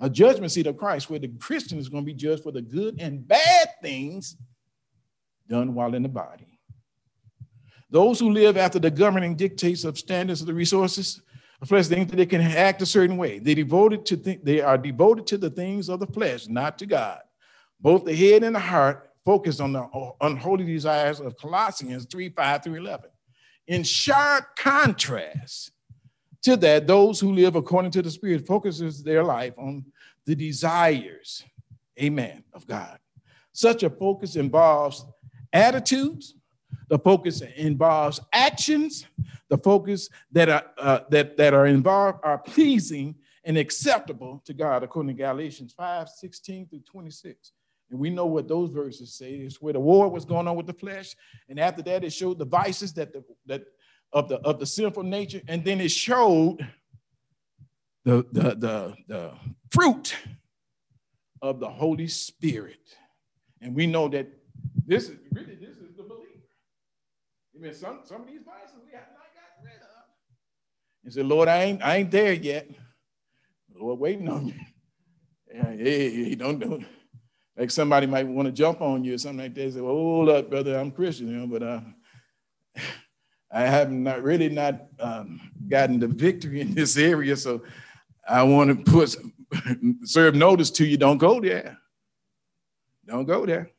A 0.01 0.09
judgment 0.09 0.53
seat 0.53 0.69
of 0.69 0.77
Christ 0.77 1.11
where 1.11 1.19
the 1.19 1.29
Christian 1.29 1.79
is 1.79 1.89
going 1.89 2.05
to 2.05 2.07
be 2.07 2.15
judged 2.15 2.45
for 2.45 2.53
the 2.53 2.63
good 2.63 3.01
and 3.01 3.27
bad 3.27 3.71
things 3.83 4.37
done 5.49 5.75
while 5.75 5.95
in 5.95 6.05
the 6.05 6.09
body. 6.09 6.58
Those 7.91 8.21
who 8.21 8.31
live 8.31 8.57
after 8.57 8.79
the 8.79 8.91
governing 8.91 9.35
dictates 9.35 9.85
of 9.85 9.99
standards 9.99 10.41
of 10.41 10.47
the 10.47 10.55
resources 10.55 11.23
the 11.61 11.67
flesh 11.67 11.87
think 11.89 12.09
that 12.11 12.17
they 12.17 12.27
can 12.27 12.41
act 12.41 12.83
a 12.83 12.87
certain 12.87 13.17
way. 13.17 13.39
They 13.39 13.55
devoted 13.55 14.07
to 14.07 14.17
th- 14.17 14.41
they 14.43 14.61
are 14.61 14.79
devoted 14.79 15.27
to 15.29 15.39
the 15.39 15.51
things 15.51 15.89
of 15.89 16.01
the 16.01 16.07
flesh, 16.07 16.47
not 16.47 16.79
to 16.79 16.87
God. 16.87 17.21
Both 17.81 18.05
the 18.05 18.15
head 18.15 18.45
and 18.45 18.55
the 18.55 18.61
heart 18.61 19.11
focus 19.25 19.61
on 19.61 19.73
the 19.73 20.13
unholy 20.21 20.65
desires 20.65 21.21
of 21.21 21.37
Colossians 21.37 22.07
3, 22.07 22.31
5 22.31 22.63
through 22.63 22.75
11. 22.77 23.11
In 23.67 23.83
sharp 23.83 24.57
contrast 24.57 25.73
to 26.43 26.57
that, 26.57 26.87
those 26.87 27.19
who 27.21 27.33
live 27.33 27.57
according 27.57 27.91
to 27.93 28.03
the 28.03 28.11
Spirit 28.11 28.47
focuses 28.47 29.03
their 29.03 29.25
life 29.25 29.55
on 29.59 29.85
the 30.25 30.35
desires, 30.35 31.45
amen, 32.01 32.45
of 32.53 32.67
God. 32.67 32.99
Such 33.53 33.83
a 33.83 33.91
focus 33.91 34.37
involves 34.37 35.05
attitudes, 35.53 36.35
the 36.89 36.99
focus 36.99 37.43
involves 37.57 38.21
actions, 38.33 39.07
the 39.49 39.59
focus 39.59 40.09
that 40.33 40.49
are, 40.49 40.65
uh, 40.79 41.01
that, 41.11 41.37
that 41.37 41.55
are 41.55 41.67
involved 41.67 42.19
are 42.23 42.39
pleasing 42.39 43.15
and 43.45 43.57
acceptable 43.57 44.43
to 44.45 44.55
God, 44.55 44.83
according 44.83 45.15
to 45.17 45.23
Galatians 45.23 45.73
5 45.73 46.09
16 46.09 46.69
through 46.69 46.81
26. 46.81 47.53
And 47.91 47.99
we 47.99 48.11
know 48.11 48.27
what 48.27 48.49
those 48.49 48.71
verses 48.71 49.15
say. 49.15 49.33
It's 49.33 49.63
where 49.63 49.73
the 49.73 49.81
war 49.81 50.09
was 50.11 50.25
going 50.25 50.47
on 50.47 50.57
with 50.57 50.67
the 50.67 50.75
flesh. 50.75 51.15
And 51.49 51.59
after 51.59 51.83
that, 51.83 52.05
it 52.05 52.13
showed 52.13 52.39
the 52.39 52.45
vices 52.45 52.93
that 52.95 53.13
the, 53.13 53.25
that 53.47 53.63
of 54.13 54.29
the 54.29 54.37
of 54.41 54.59
the 54.59 54.67
sinful 54.67 55.05
nature. 55.05 55.41
And 55.49 55.65
then 55.65 55.81
it 55.81 55.91
showed 55.91 56.67
the, 58.05 58.27
the, 58.33 58.55
the, 58.55 58.95
the 59.07 59.33
fruit 59.71 60.17
of 61.41 61.61
the 61.61 61.69
Holy 61.69 62.09
Spirit. 62.09 62.97
And 63.61 63.75
we 63.75 63.87
know 63.87 64.09
that 64.09 64.29
this 64.87 65.09
is 65.09 65.17
really 65.33 65.55
this. 65.55 65.78
I 67.59 67.61
mean, 67.61 67.75
some, 67.75 68.01
some 68.05 68.23
of 68.23 68.27
these 68.29 68.43
vices 68.45 68.77
we 68.87 68.93
have 68.93 69.09
not 69.13 69.27
gotten 69.35 69.65
rid 69.65 69.83
of. 69.83 70.05
And 71.05 71.13
said, 71.13 71.27
Lord, 71.27 71.49
I 71.49 71.63
ain't 71.65 71.83
I 71.83 71.97
ain't 71.97 72.11
there 72.11 72.33
yet. 72.33 72.69
Lord, 73.75 73.99
waiting 73.99 74.29
on 74.29 74.49
you. 74.49 74.55
Yeah, 75.53 75.73
hey, 75.73 76.25
hey, 76.25 76.35
don't 76.35 76.59
do 76.59 76.75
it 76.75 76.87
like 77.59 77.71
somebody 77.73 78.07
might 78.07 78.27
want 78.27 78.47
to 78.47 78.53
jump 78.53 78.81
on 78.81 79.05
you 79.05 79.15
or 79.15 79.19
something 79.19 79.45
like 79.45 79.55
that. 79.55 79.73
Say, 79.73 79.81
well, 79.81 79.93
hold 79.93 80.29
up, 80.29 80.49
brother, 80.49 80.79
I'm 80.79 80.93
Christian, 80.93 81.29
you 81.29 81.37
know, 81.37 81.47
but 81.47 81.63
uh, 81.63 81.81
I 83.53 83.63
have 83.63 83.91
not 83.91 84.23
really 84.23 84.49
not 84.49 84.87
um, 85.01 85.41
gotten 85.67 85.99
the 85.99 86.07
victory 86.07 86.61
in 86.61 86.75
this 86.75 86.97
area, 86.97 87.37
so 87.37 87.63
I 88.29 88.45
want 88.45 88.87
to 88.87 88.91
put 88.91 89.17
serve 90.05 90.37
notice 90.37 90.71
to 90.73 90.87
you. 90.87 90.97
Don't 90.97 91.19
go 91.19 91.41
there. 91.41 91.79
Don't 93.07 93.25
go 93.25 93.45
there. 93.45 93.71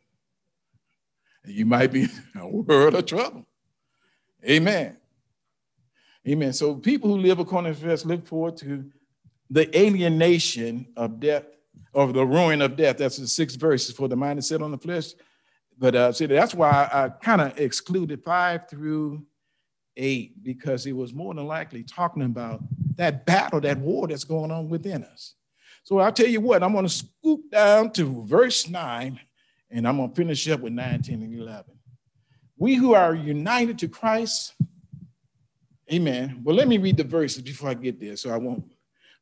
You 1.45 1.65
might 1.65 1.91
be 1.91 2.01
in 2.35 2.41
a 2.41 2.47
world 2.47 2.95
of 2.95 3.05
trouble. 3.05 3.45
Amen. 4.47 4.97
Amen. 6.27 6.53
So 6.53 6.75
people 6.75 7.09
who 7.09 7.17
live 7.17 7.39
according 7.39 7.73
to 7.73 7.79
flesh 7.79 8.05
look 8.05 8.25
forward 8.25 8.57
to 8.57 8.85
the 9.49 9.77
alienation 9.77 10.87
of 10.95 11.19
death 11.19 11.45
of 11.93 12.13
the 12.13 12.25
ruin 12.25 12.61
of 12.61 12.75
death. 12.75 12.97
That's 12.97 13.17
the 13.17 13.27
sixth 13.27 13.59
verse 13.59 13.91
for 13.91 14.07
the 14.07 14.15
mind 14.15 14.39
is 14.39 14.47
set 14.47 14.61
on 14.61 14.71
the 14.71 14.77
flesh. 14.77 15.13
But 15.77 15.95
uh, 15.95 16.11
see, 16.11 16.25
that's 16.25 16.53
why 16.53 16.69
I, 16.69 17.05
I 17.05 17.09
kind 17.09 17.41
of 17.41 17.57
excluded 17.59 18.23
five 18.23 18.69
through 18.69 19.25
eight 19.95 20.43
because 20.43 20.85
it 20.85 20.91
was 20.91 21.13
more 21.13 21.33
than 21.33 21.45
likely 21.45 21.83
talking 21.83 22.23
about 22.23 22.61
that 22.95 23.25
battle, 23.25 23.61
that 23.61 23.77
war 23.77 24.07
that's 24.07 24.23
going 24.23 24.51
on 24.51 24.69
within 24.69 25.03
us. 25.03 25.35
So 25.83 25.99
I'll 25.99 26.11
tell 26.11 26.27
you 26.27 26.41
what, 26.41 26.61
I'm 26.61 26.73
going 26.73 26.85
to 26.85 26.89
scoop 26.89 27.49
down 27.51 27.91
to 27.93 28.23
verse 28.25 28.67
nine, 28.67 29.19
and 29.71 29.87
I'm 29.87 29.97
going 29.97 30.09
to 30.09 30.15
finish 30.15 30.47
up 30.49 30.59
with 30.59 30.73
19 30.73 31.23
and 31.23 31.33
11. 31.33 31.78
We 32.59 32.75
who 32.75 32.93
are 32.93 33.15
united 33.15 33.79
to 33.79 33.87
Christ, 33.87 34.53
amen. 35.91 36.41
Well, 36.43 36.55
let 36.55 36.67
me 36.67 36.77
read 36.77 36.97
the 36.97 37.03
verses 37.03 37.41
before 37.41 37.69
I 37.69 37.73
get 37.73 37.99
there 37.99 38.15
so 38.15 38.29
I 38.29 38.37
won't 38.37 38.63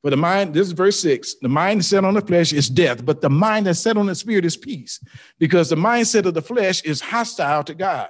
for 0.01 0.11
the 0.11 0.17
mind, 0.17 0.53
this 0.53 0.67
is 0.67 0.73
verse 0.73 0.99
six, 0.99 1.35
the 1.41 1.49
mind 1.49 1.83
set 1.83 2.05
on 2.05 2.13
the 2.13 2.21
flesh 2.21 2.53
is 2.53 2.69
death, 2.69 3.03
but 3.03 3.19
the 3.19 3.29
mind 3.29 3.65
that's 3.65 3.79
set 3.79 3.97
on 3.97 4.05
the 4.05 4.15
spirit 4.15 4.45
is 4.45 4.55
peace, 4.55 4.99
because 5.39 5.69
the 5.69 5.75
mindset 5.75 6.25
of 6.25 6.33
the 6.33 6.41
flesh 6.41 6.81
is 6.83 7.01
hostile 7.01 7.63
to 7.63 7.73
God, 7.73 8.09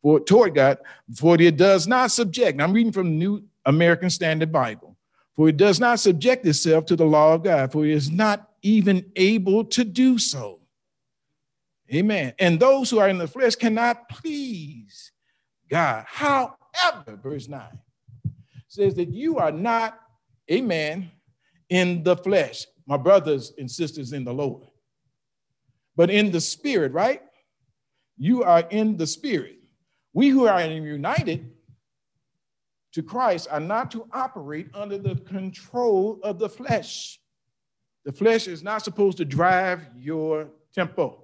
for 0.00 0.20
toward 0.20 0.54
God, 0.54 0.78
for 1.16 1.40
it 1.40 1.56
does 1.56 1.86
not 1.88 2.10
subject. 2.10 2.60
I'm 2.60 2.72
reading 2.72 2.92
from 2.92 3.06
the 3.06 3.16
New 3.16 3.44
American 3.64 4.10
Standard 4.10 4.52
Bible. 4.52 4.96
For 5.34 5.48
it 5.48 5.56
does 5.56 5.80
not 5.80 5.98
subject 5.98 6.44
itself 6.46 6.84
to 6.86 6.94
the 6.94 7.06
law 7.06 7.34
of 7.34 7.42
God, 7.42 7.72
for 7.72 7.86
it 7.86 7.92
is 7.92 8.10
not 8.10 8.50
even 8.60 9.10
able 9.16 9.64
to 9.64 9.82
do 9.82 10.18
so. 10.18 10.60
Amen. 11.94 12.34
And 12.38 12.58
those 12.58 12.90
who 12.90 12.98
are 12.98 13.08
in 13.08 13.18
the 13.18 13.28
flesh 13.28 13.54
cannot 13.54 14.08
please 14.08 15.12
God. 15.68 16.04
However, 16.08 17.18
verse 17.22 17.48
9 17.48 17.62
says 18.68 18.94
that 18.94 19.08
you 19.08 19.38
are 19.38 19.52
not 19.52 19.98
amen, 20.50 21.10
in 21.68 22.02
the 22.02 22.16
flesh, 22.16 22.66
my 22.86 22.98
brothers 22.98 23.52
and 23.56 23.70
sisters 23.70 24.12
in 24.12 24.24
the 24.24 24.32
Lord. 24.32 24.66
But 25.96 26.10
in 26.10 26.30
the 26.30 26.40
spirit, 26.40 26.92
right? 26.92 27.22
You 28.18 28.42
are 28.44 28.64
in 28.70 28.98
the 28.98 29.06
spirit. 29.06 29.56
We 30.12 30.28
who 30.28 30.46
are 30.46 30.62
united 30.62 31.50
to 32.92 33.02
Christ 33.02 33.48
are 33.50 33.60
not 33.60 33.90
to 33.92 34.06
operate 34.12 34.68
under 34.74 34.98
the 34.98 35.16
control 35.16 36.20
of 36.22 36.38
the 36.38 36.48
flesh. 36.48 37.18
The 38.04 38.12
flesh 38.12 38.48
is 38.48 38.62
not 38.62 38.82
supposed 38.82 39.16
to 39.18 39.24
drive 39.24 39.80
your 39.96 40.50
tempo. 40.74 41.21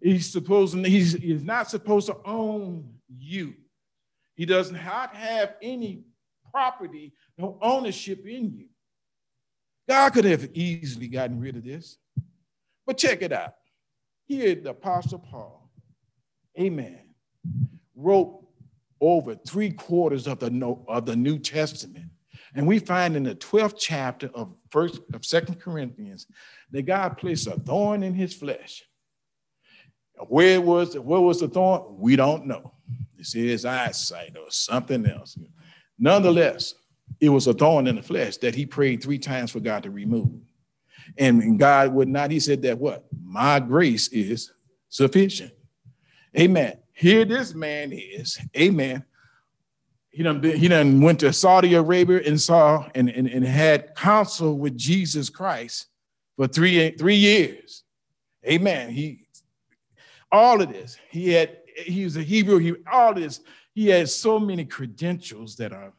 He's 0.00 0.30
supposed 0.30 0.74
he's, 0.86 1.12
he's 1.12 1.44
not 1.44 1.68
supposed 1.70 2.06
to 2.06 2.16
own 2.24 2.94
you. 3.08 3.54
He 4.34 4.46
does 4.46 4.72
not 4.72 5.14
have 5.14 5.54
any 5.60 6.04
property 6.50 7.12
no 7.36 7.58
ownership 7.60 8.26
in 8.26 8.52
you. 8.54 8.66
God 9.88 10.10
could 10.12 10.24
have 10.24 10.50
easily 10.54 11.08
gotten 11.08 11.40
rid 11.40 11.56
of 11.56 11.64
this. 11.64 11.98
But 12.86 12.98
check 12.98 13.22
it 13.22 13.32
out. 13.32 13.54
Here, 14.26 14.54
the 14.54 14.70
Apostle 14.70 15.18
Paul, 15.18 15.70
amen, 16.58 17.00
wrote 17.96 18.44
over 19.00 19.34
three 19.34 19.70
quarters 19.70 20.26
of 20.26 20.38
the, 20.38 20.76
of 20.86 21.06
the 21.06 21.16
New 21.16 21.38
Testament. 21.38 22.06
And 22.54 22.66
we 22.66 22.78
find 22.78 23.16
in 23.16 23.24
the 23.24 23.34
12th 23.34 23.76
chapter 23.78 24.30
of 24.34 24.54
first 24.70 25.00
of 25.14 25.24
Second 25.24 25.60
Corinthians 25.60 26.26
that 26.70 26.82
God 26.82 27.16
placed 27.16 27.46
a 27.46 27.58
thorn 27.58 28.02
in 28.02 28.14
his 28.14 28.34
flesh. 28.34 28.84
Where 30.28 30.60
was 30.60 30.98
where 30.98 31.20
was 31.20 31.40
the 31.40 31.48
thorn? 31.48 31.96
We 31.98 32.16
don't 32.16 32.46
know. 32.46 32.74
It's 33.18 33.32
his 33.32 33.64
eyesight 33.64 34.36
or 34.36 34.50
something 34.50 35.06
else. 35.06 35.38
Nonetheless, 35.98 36.74
it 37.20 37.28
was 37.28 37.46
a 37.46 37.52
thorn 37.52 37.86
in 37.86 37.96
the 37.96 38.02
flesh 38.02 38.38
that 38.38 38.54
he 38.54 38.64
prayed 38.64 39.02
three 39.02 39.18
times 39.18 39.50
for 39.50 39.60
God 39.60 39.82
to 39.82 39.90
remove. 39.90 40.40
And 41.18 41.58
God 41.58 41.92
would 41.92 42.08
not, 42.08 42.30
he 42.30 42.40
said 42.40 42.62
that 42.62 42.78
what? 42.78 43.04
My 43.22 43.60
grace 43.60 44.08
is 44.08 44.52
sufficient. 44.88 45.52
Amen. 46.38 46.78
Here 46.92 47.24
this 47.24 47.54
man 47.54 47.92
is, 47.92 48.38
amen. 48.56 49.04
He 50.10 50.22
done, 50.22 50.40
been, 50.40 50.56
he 50.56 50.68
done 50.68 51.00
went 51.00 51.20
to 51.20 51.32
Saudi 51.32 51.74
Arabia 51.74 52.20
and 52.24 52.40
saw 52.40 52.88
and, 52.94 53.08
and, 53.08 53.28
and 53.28 53.44
had 53.44 53.94
counsel 53.94 54.58
with 54.58 54.76
Jesus 54.76 55.30
Christ 55.30 55.86
for 56.36 56.46
three, 56.46 56.90
three 56.92 57.16
years. 57.16 57.84
Amen. 58.46 58.90
He 58.90 59.26
all 60.32 60.60
of 60.60 60.72
this. 60.72 60.98
He 61.10 61.30
had, 61.32 61.58
he 61.76 62.04
was 62.04 62.16
a 62.16 62.22
Hebrew, 62.22 62.58
he 62.58 62.74
all 62.90 63.14
this, 63.14 63.40
he 63.72 63.88
had 63.88 64.08
so 64.08 64.38
many 64.38 64.64
credentials 64.64 65.56
that 65.56 65.72
are 65.72 65.92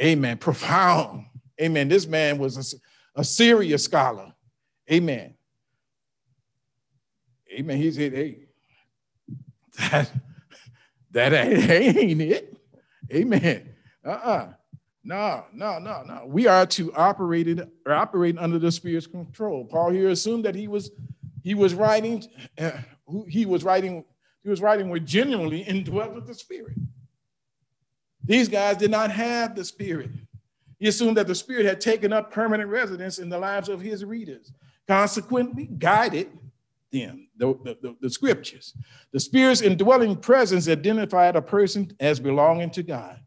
Amen. 0.00 0.38
Profound. 0.38 1.26
Amen. 1.60 1.88
This 1.88 2.06
man 2.06 2.38
was 2.38 2.74
a, 3.14 3.20
a 3.20 3.24
serious 3.24 3.84
scholar. 3.84 4.32
Amen. 4.90 5.34
Amen. 7.52 7.76
He 7.76 7.90
said, 7.90 8.12
hey, 8.12 8.38
that, 9.78 10.10
that 11.10 11.32
ain't 11.32 12.22
it. 12.22 12.56
Amen. 13.12 13.68
Uh-uh. 14.04 14.52
No, 15.02 15.44
no, 15.52 15.78
no, 15.78 16.02
no. 16.06 16.24
We 16.26 16.46
are 16.46 16.66
to 16.66 16.94
operate 16.94 17.48
it 17.48 17.68
or 17.84 17.92
operate 17.92 18.38
under 18.38 18.58
the 18.58 18.70
Spirit's 18.70 19.06
control. 19.06 19.64
Paul 19.64 19.90
here 19.90 20.10
assumed 20.10 20.44
that 20.44 20.54
he 20.54 20.68
was 20.68 20.90
he 21.42 21.54
was 21.54 21.72
writing 21.72 22.22
uh, 22.58 22.72
uh, 23.14 23.22
he 23.28 23.46
was 23.46 23.64
writing 23.64 24.04
he 24.42 24.48
was 24.48 24.60
writing 24.60 24.88
with 24.88 25.06
genuinely 25.06 25.60
indwelt 25.60 26.14
with 26.14 26.26
the 26.26 26.34
Spirit. 26.34 26.76
These 28.24 28.48
guys 28.48 28.76
did 28.76 28.90
not 28.90 29.10
have 29.10 29.54
the 29.54 29.64
Spirit. 29.64 30.10
He 30.78 30.88
assumed 30.88 31.16
that 31.18 31.26
the 31.26 31.34
Spirit 31.34 31.66
had 31.66 31.80
taken 31.80 32.12
up 32.12 32.32
permanent 32.32 32.70
residence 32.70 33.18
in 33.18 33.28
the 33.28 33.38
lives 33.38 33.68
of 33.68 33.80
his 33.80 34.04
readers, 34.04 34.50
consequently, 34.88 35.66
guided 35.66 36.30
them, 36.90 37.28
the, 37.36 37.76
the, 37.82 37.96
the, 38.00 38.10
scriptures. 38.10 38.74
The 39.12 39.20
Spirit's 39.20 39.60
indwelling 39.60 40.16
presence 40.16 40.68
identified 40.68 41.36
a 41.36 41.42
person 41.42 41.94
as 42.00 42.18
belonging 42.18 42.70
to 42.70 42.82
God. 42.82 43.20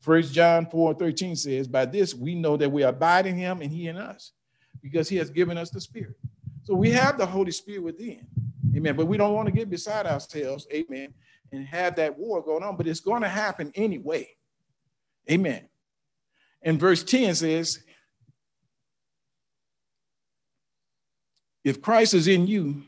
First 0.00 0.34
John 0.34 0.66
4 0.66 0.94
13 0.94 1.36
says, 1.36 1.68
By 1.68 1.84
this 1.86 2.14
we 2.14 2.34
know 2.34 2.56
that 2.56 2.70
we 2.70 2.82
abide 2.82 3.26
in 3.26 3.36
him 3.36 3.62
and 3.62 3.70
he 3.70 3.86
in 3.86 3.96
us, 3.96 4.32
because 4.82 5.08
he 5.08 5.16
has 5.16 5.30
given 5.30 5.56
us 5.56 5.70
the 5.70 5.80
Spirit. 5.80 6.16
So 6.64 6.74
we 6.74 6.90
have 6.90 7.16
the 7.16 7.26
Holy 7.26 7.52
Spirit 7.52 7.84
within. 7.84 8.26
Amen. 8.74 8.96
But 8.96 9.06
we 9.06 9.16
don't 9.16 9.34
want 9.34 9.46
to 9.46 9.52
get 9.52 9.70
beside 9.70 10.06
ourselves. 10.06 10.66
Amen 10.72 11.12
and 11.52 11.66
have 11.66 11.96
that 11.96 12.18
war 12.18 12.42
going 12.42 12.62
on, 12.62 12.76
but 12.76 12.86
it's 12.86 13.00
going 13.00 13.22
to 13.22 13.28
happen 13.28 13.70
anyway. 13.74 14.28
Amen. 15.30 15.68
And 16.62 16.80
verse 16.80 17.04
10 17.04 17.34
says, 17.34 17.84
If 21.64 21.80
Christ 21.80 22.14
is 22.14 22.26
in 22.26 22.48
you, 22.48 22.82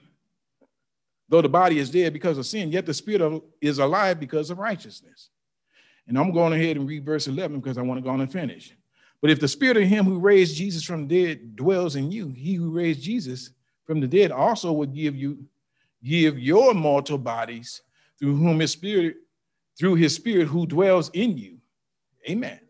though 1.28 1.42
the 1.42 1.48
body 1.48 1.78
is 1.78 1.90
dead 1.90 2.12
because 2.12 2.38
of 2.38 2.46
sin, 2.46 2.72
yet 2.72 2.86
the 2.86 2.94
spirit 2.94 3.42
is 3.60 3.78
alive 3.78 4.18
because 4.18 4.50
of 4.50 4.58
righteousness. 4.58 5.30
And 6.08 6.18
I'm 6.18 6.32
going 6.32 6.52
ahead 6.52 6.76
and 6.76 6.88
read 6.88 7.04
verse 7.04 7.28
11 7.28 7.60
because 7.60 7.78
I 7.78 7.82
want 7.82 7.98
to 7.98 8.02
go 8.02 8.10
on 8.10 8.20
and 8.20 8.32
finish. 8.32 8.74
But 9.20 9.30
if 9.30 9.40
the 9.40 9.48
spirit 9.48 9.76
of 9.76 9.84
him 9.84 10.04
who 10.06 10.18
raised 10.18 10.56
Jesus 10.56 10.82
from 10.82 11.06
the 11.06 11.26
dead 11.26 11.56
dwells 11.56 11.96
in 11.96 12.10
you, 12.10 12.28
he 12.30 12.54
who 12.54 12.70
raised 12.70 13.02
Jesus 13.02 13.50
from 13.86 14.00
the 14.00 14.08
dead 14.08 14.32
also 14.32 14.72
will 14.72 14.86
give 14.86 15.14
you 15.14 15.46
give 16.04 16.38
your 16.38 16.74
mortal 16.74 17.18
bodies 17.18 17.80
through 18.18 18.36
whom 18.36 18.60
his 18.60 18.72
spirit 18.72 19.16
through 19.76 19.96
his 19.96 20.14
spirit 20.14 20.46
who 20.46 20.66
dwells 20.66 21.10
in 21.14 21.36
you. 21.36 21.58
Amen. 22.28 22.60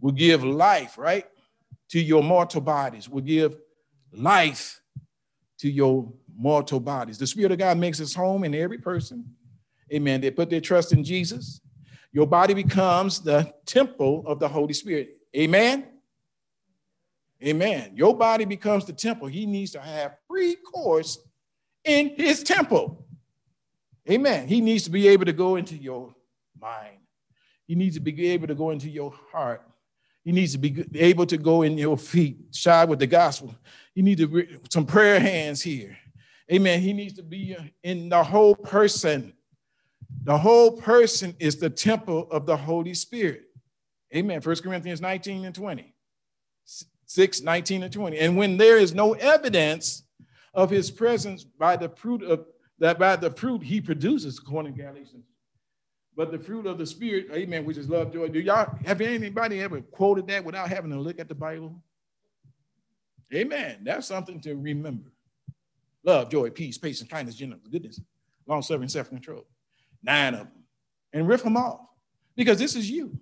Will 0.00 0.12
give 0.12 0.44
life 0.44 0.98
right 0.98 1.26
to 1.88 2.00
your 2.00 2.22
mortal 2.22 2.60
bodies. 2.60 3.08
Will 3.08 3.22
give 3.22 3.56
life 4.12 4.80
to 5.58 5.70
your 5.70 6.12
mortal 6.36 6.80
bodies. 6.80 7.18
The 7.18 7.26
spirit 7.26 7.52
of 7.52 7.58
god 7.58 7.78
makes 7.78 7.98
his 7.98 8.14
home 8.14 8.44
in 8.44 8.54
every 8.54 8.78
person. 8.78 9.24
Amen. 9.92 10.20
They 10.20 10.30
put 10.30 10.50
their 10.50 10.60
trust 10.60 10.92
in 10.92 11.04
jesus. 11.04 11.60
Your 12.12 12.26
body 12.26 12.52
becomes 12.52 13.20
the 13.20 13.52
temple 13.64 14.24
of 14.26 14.38
the 14.38 14.48
holy 14.48 14.74
spirit. 14.74 15.16
Amen. 15.34 15.86
Amen. 17.42 17.92
Your 17.94 18.16
body 18.16 18.44
becomes 18.44 18.84
the 18.84 18.92
temple. 18.92 19.26
He 19.28 19.46
needs 19.46 19.72
to 19.72 19.80
have 19.80 20.16
free 20.28 20.56
course 20.56 21.18
in 21.84 22.10
his 22.10 22.42
temple. 22.42 23.04
Amen. 24.10 24.48
He 24.48 24.60
needs 24.60 24.84
to 24.84 24.90
be 24.90 25.08
able 25.08 25.24
to 25.26 25.32
go 25.32 25.56
into 25.56 25.76
your 25.76 26.14
mind. 26.60 26.98
He 27.66 27.74
needs 27.74 27.94
to 27.96 28.00
be 28.00 28.28
able 28.30 28.48
to 28.48 28.54
go 28.54 28.70
into 28.70 28.88
your 28.88 29.14
heart. 29.30 29.62
He 30.24 30.32
needs 30.32 30.52
to 30.52 30.58
be 30.58 30.84
able 30.94 31.26
to 31.26 31.36
go 31.36 31.62
in 31.62 31.76
your 31.76 31.98
feet, 31.98 32.38
shy 32.52 32.84
with 32.84 32.98
the 32.98 33.06
gospel. 33.06 33.54
You 33.94 34.02
need 34.02 34.18
to 34.18 34.60
some 34.70 34.86
prayer 34.86 35.18
hands 35.18 35.62
here. 35.62 35.96
Amen. 36.52 36.80
He 36.80 36.92
needs 36.92 37.14
to 37.14 37.22
be 37.22 37.56
uh, 37.56 37.62
in 37.82 38.08
the 38.08 38.22
whole 38.22 38.54
person. 38.54 39.32
The 40.24 40.36
whole 40.36 40.72
person 40.72 41.34
is 41.38 41.56
the 41.56 41.70
temple 41.70 42.28
of 42.30 42.46
the 42.46 42.56
Holy 42.56 42.94
Spirit. 42.94 43.44
Amen. 44.14 44.40
First 44.40 44.62
Corinthians 44.62 45.00
19 45.00 45.44
and 45.46 45.54
20. 45.54 45.92
6, 47.06 47.42
19 47.42 47.82
and 47.82 47.92
20. 47.92 48.18
And 48.18 48.36
when 48.36 48.56
there 48.56 48.78
is 48.78 48.94
no 48.94 49.12
evidence 49.14 50.04
of 50.54 50.70
his 50.70 50.90
presence 50.90 51.44
by 51.44 51.76
the 51.76 51.88
fruit 51.88 52.22
of 52.22 52.46
that 52.78 52.98
by 52.98 53.16
the 53.16 53.30
fruit 53.30 53.62
he 53.62 53.80
produces, 53.80 54.38
according 54.38 54.74
to 54.74 54.82
Galatians. 54.82 55.24
But 56.16 56.30
the 56.30 56.38
fruit 56.38 56.66
of 56.66 56.78
the 56.78 56.86
spirit, 56.86 57.28
amen, 57.32 57.64
which 57.64 57.78
is 57.78 57.88
love, 57.88 58.12
joy. 58.12 58.28
Do 58.28 58.40
y'all 58.40 58.76
have 58.84 59.00
anybody 59.00 59.60
ever 59.62 59.80
quoted 59.80 60.26
that 60.26 60.44
without 60.44 60.68
having 60.68 60.90
to 60.90 60.98
look 61.00 61.18
at 61.18 61.28
the 61.28 61.34
Bible? 61.34 61.80
Amen. 63.32 63.78
That's 63.82 64.06
something 64.06 64.40
to 64.40 64.54
remember. 64.54 65.10
Love, 66.04 66.28
joy, 66.28 66.50
peace, 66.50 66.76
patience, 66.76 67.08
kindness, 67.08 67.36
gentleness, 67.36 67.66
goodness, 67.70 68.00
long 68.46 68.60
suffering, 68.60 68.88
self 68.88 69.08
control. 69.08 69.46
Nine 70.02 70.34
of 70.34 70.40
them. 70.40 70.64
And 71.14 71.28
riff 71.28 71.42
them 71.42 71.56
off 71.56 71.80
because 72.36 72.58
this 72.58 72.74
is 72.74 72.90
you. 72.90 73.18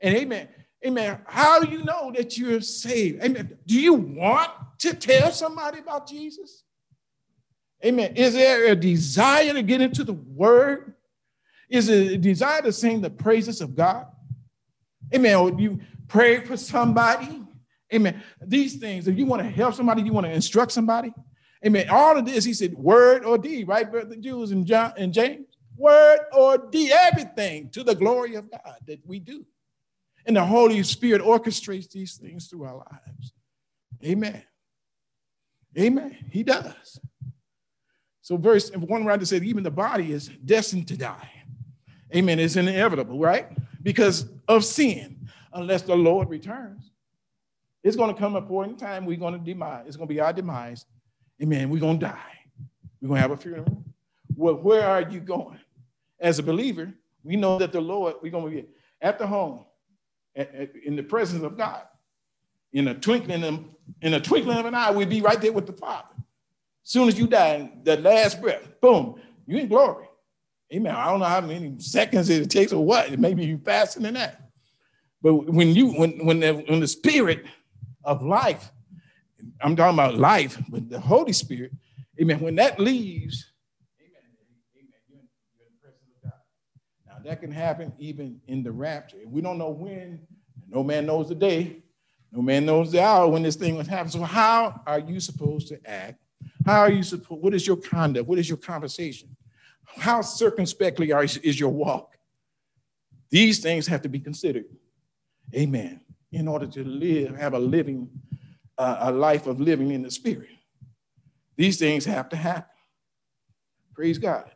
And 0.00 0.14
amen. 0.14 0.48
Amen. 0.84 1.20
How 1.26 1.60
do 1.60 1.70
you 1.70 1.84
know 1.84 2.12
that 2.14 2.36
you're 2.36 2.60
saved? 2.60 3.22
Amen. 3.22 3.56
Do 3.66 3.80
you 3.80 3.94
want 3.94 4.50
to 4.82 4.94
tell 4.94 5.30
somebody 5.32 5.78
about 5.78 6.08
Jesus? 6.08 6.64
Amen. 7.84 8.14
Is 8.16 8.34
there 8.34 8.66
a 8.66 8.76
desire 8.76 9.52
to 9.52 9.62
get 9.62 9.80
into 9.80 10.04
the 10.04 10.12
word? 10.12 10.94
Is 11.68 11.88
it 11.88 12.12
a 12.12 12.18
desire 12.18 12.62
to 12.62 12.72
sing 12.72 13.00
the 13.00 13.10
praises 13.10 13.60
of 13.60 13.74
God? 13.74 14.06
Amen. 15.14 15.36
Or 15.36 15.50
you 15.58 15.80
pray 16.08 16.44
for 16.44 16.56
somebody? 16.56 17.42
Amen. 17.92 18.22
These 18.40 18.76
things, 18.76 19.06
if 19.06 19.16
you 19.16 19.26
want 19.26 19.42
to 19.42 19.48
help 19.48 19.74
somebody, 19.74 20.02
you 20.02 20.12
want 20.12 20.26
to 20.26 20.32
instruct 20.32 20.72
somebody. 20.72 21.12
Amen. 21.64 21.88
All 21.88 22.16
of 22.16 22.24
this, 22.24 22.44
he 22.44 22.54
said, 22.54 22.74
word 22.74 23.24
or 23.24 23.38
deed, 23.38 23.68
right, 23.68 23.90
brother 23.90 24.16
Jews 24.16 24.50
and 24.50 24.66
John 24.66 24.94
and 24.96 25.12
James? 25.12 25.46
Word 25.76 26.20
or 26.32 26.58
deed, 26.58 26.90
everything 26.90 27.70
to 27.70 27.84
the 27.84 27.94
glory 27.94 28.34
of 28.34 28.50
God 28.50 28.76
that 28.86 29.00
we 29.06 29.20
do. 29.20 29.44
And 30.26 30.36
the 30.36 30.44
Holy 30.44 30.82
Spirit 30.82 31.22
orchestrates 31.22 31.90
these 31.90 32.16
things 32.16 32.48
through 32.48 32.64
our 32.64 32.76
lives. 32.76 33.32
Amen. 34.04 34.42
Amen. 35.78 36.16
He 36.30 36.42
does. 36.42 37.00
So, 38.20 38.36
verse 38.36 38.70
one 38.70 39.04
writer 39.04 39.24
said, 39.24 39.42
even 39.42 39.62
the 39.62 39.70
body 39.70 40.12
is 40.12 40.28
destined 40.44 40.88
to 40.88 40.96
die. 40.96 41.30
Amen. 42.14 42.38
It's 42.38 42.56
inevitable, 42.56 43.18
right? 43.18 43.48
Because 43.82 44.26
of 44.48 44.64
sin, 44.64 45.28
unless 45.52 45.82
the 45.82 45.96
Lord 45.96 46.28
returns. 46.28 46.90
It's 47.82 47.96
going 47.96 48.14
to 48.14 48.18
come 48.20 48.36
a 48.36 48.42
point 48.42 48.72
in 48.72 48.76
time 48.76 49.06
we're 49.06 49.16
going 49.16 49.34
to 49.34 49.40
demise. 49.40 49.86
It's 49.86 49.96
going 49.96 50.08
to 50.08 50.14
be 50.14 50.20
our 50.20 50.32
demise. 50.32 50.86
Amen. 51.42 51.68
We're 51.68 51.80
going 51.80 51.98
to 51.98 52.06
die. 52.06 52.38
We're 53.00 53.08
going 53.08 53.18
to 53.18 53.22
have 53.22 53.30
a 53.32 53.36
funeral. 53.36 53.82
Well, 54.36 54.54
where 54.54 54.86
are 54.86 55.02
you 55.02 55.18
going? 55.18 55.58
As 56.20 56.38
a 56.38 56.42
believer, 56.42 56.92
we 57.24 57.34
know 57.34 57.58
that 57.58 57.72
the 57.72 57.80
Lord, 57.80 58.16
we're 58.22 58.30
going 58.30 58.44
to 58.44 58.62
be 58.62 58.68
at 59.00 59.18
the 59.18 59.26
home 59.26 59.64
in 60.36 60.94
the 60.94 61.02
presence 61.02 61.42
of 61.42 61.56
God. 61.56 61.82
In 62.72 62.88
a 62.88 62.94
twinkling 62.94 63.42
of, 63.42 63.64
in 64.00 64.14
a 64.14 64.20
twinkling 64.20 64.58
of 64.58 64.66
an 64.66 64.74
eye, 64.74 64.90
we'd 64.90 65.10
be 65.10 65.20
right 65.20 65.40
there 65.40 65.52
with 65.52 65.66
the 65.66 65.72
Father. 65.72 66.08
Soon 66.82 67.08
as 67.08 67.18
you 67.18 67.26
die, 67.26 67.70
the 67.84 67.96
last 67.98 68.40
breath, 68.40 68.68
boom, 68.80 69.20
you 69.46 69.58
in 69.58 69.68
glory. 69.68 70.06
Amen. 70.72 70.94
I 70.94 71.06
don't 71.06 71.20
know 71.20 71.26
how 71.26 71.40
many 71.40 71.78
seconds 71.78 72.30
it 72.30 72.48
takes 72.50 72.72
or 72.72 72.84
what. 72.84 73.12
It 73.12 73.20
may 73.20 73.34
be 73.34 73.56
faster 73.56 74.00
than 74.00 74.14
that. 74.14 74.50
But 75.20 75.34
when 75.34 75.74
you 75.74 75.88
when 75.92 76.24
when 76.26 76.40
the, 76.40 76.52
when 76.54 76.80
the 76.80 76.88
spirit 76.88 77.44
of 78.04 78.22
life, 78.22 78.72
I'm 79.60 79.76
talking 79.76 79.94
about 79.94 80.16
life, 80.16 80.60
but 80.68 80.88
the 80.88 80.98
Holy 80.98 81.32
Spirit, 81.32 81.72
amen. 82.20 82.40
When 82.40 82.56
that 82.56 82.80
leaves, 82.80 83.52
amen. 84.00 85.28
Now 87.06 87.18
that 87.24 87.40
can 87.40 87.52
happen 87.52 87.92
even 87.98 88.40
in 88.48 88.62
the 88.62 88.72
rapture. 88.72 89.18
We 89.26 89.42
don't 89.42 89.58
know 89.58 89.70
when, 89.70 90.26
no 90.68 90.82
man 90.82 91.06
knows 91.06 91.28
the 91.28 91.36
day, 91.36 91.82
no 92.32 92.40
man 92.40 92.64
knows 92.64 92.90
the 92.90 93.02
hour 93.02 93.28
when 93.28 93.42
this 93.42 93.56
thing 93.56 93.76
will 93.76 93.84
happen. 93.84 94.10
So, 94.10 94.22
how 94.22 94.80
are 94.86 94.98
you 94.98 95.20
supposed 95.20 95.68
to 95.68 95.78
act? 95.88 96.18
How 96.64 96.80
are 96.80 96.90
you 96.90 97.02
supposed, 97.02 97.42
what 97.42 97.54
is 97.54 97.66
your 97.66 97.76
conduct? 97.76 98.26
What 98.26 98.38
is 98.38 98.48
your 98.48 98.58
conversation? 98.58 99.36
How 99.84 100.22
circumspectly 100.22 101.12
are, 101.12 101.24
is 101.24 101.60
your 101.60 101.70
walk? 101.70 102.16
These 103.30 103.60
things 103.60 103.86
have 103.86 104.02
to 104.02 104.08
be 104.08 104.18
considered. 104.18 104.64
Amen. 105.54 106.00
In 106.30 106.48
order 106.48 106.66
to 106.66 106.84
live, 106.84 107.36
have 107.36 107.52
a 107.52 107.58
living, 107.58 108.08
uh, 108.78 108.96
a 109.00 109.12
life 109.12 109.46
of 109.46 109.60
living 109.60 109.90
in 109.90 110.02
the 110.02 110.10
spirit. 110.10 110.48
These 111.56 111.78
things 111.78 112.06
have 112.06 112.30
to 112.30 112.36
happen. 112.36 112.70
Praise 113.94 114.18
God. 114.18 114.50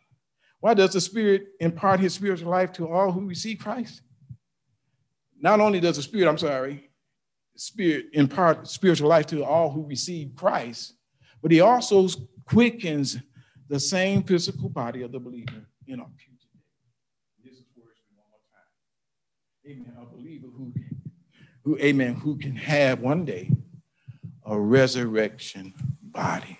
Why 0.60 0.74
does 0.74 0.94
the 0.94 1.00
Spirit 1.00 1.48
impart 1.60 2.00
his 2.00 2.14
spiritual 2.14 2.50
life 2.50 2.72
to 2.72 2.88
all 2.88 3.12
who 3.12 3.26
receive 3.26 3.58
Christ? 3.58 4.00
Not 5.38 5.60
only 5.60 5.80
does 5.80 5.96
the 5.96 6.02
Spirit, 6.02 6.28
I'm 6.28 6.38
sorry, 6.38 6.85
Spirit 7.56 8.06
impart 8.12 8.68
spiritual 8.68 9.08
life 9.08 9.26
to 9.26 9.44
all 9.44 9.70
who 9.70 9.86
receive 9.86 10.32
Christ, 10.36 10.94
but 11.42 11.50
he 11.50 11.60
also 11.60 12.08
quickens 12.44 13.18
the 13.68 13.80
same 13.80 14.22
physical 14.22 14.68
body 14.68 15.02
of 15.02 15.12
the 15.12 15.18
believer 15.18 15.66
in 15.86 16.00
our 16.00 16.10
future 16.16 16.48
This 17.44 17.54
is 17.54 17.64
words 17.76 18.00
one 18.14 18.24
more 18.30 18.40
time. 18.52 19.88
Amen. 19.88 19.96
A 20.00 20.16
believer 20.16 20.46
who, 20.46 20.72
who, 21.64 21.78
amen, 21.78 22.14
who 22.14 22.36
can 22.36 22.54
have 22.54 23.00
one 23.00 23.24
day 23.24 23.50
a 24.44 24.58
resurrection 24.58 25.74
body. 26.02 26.58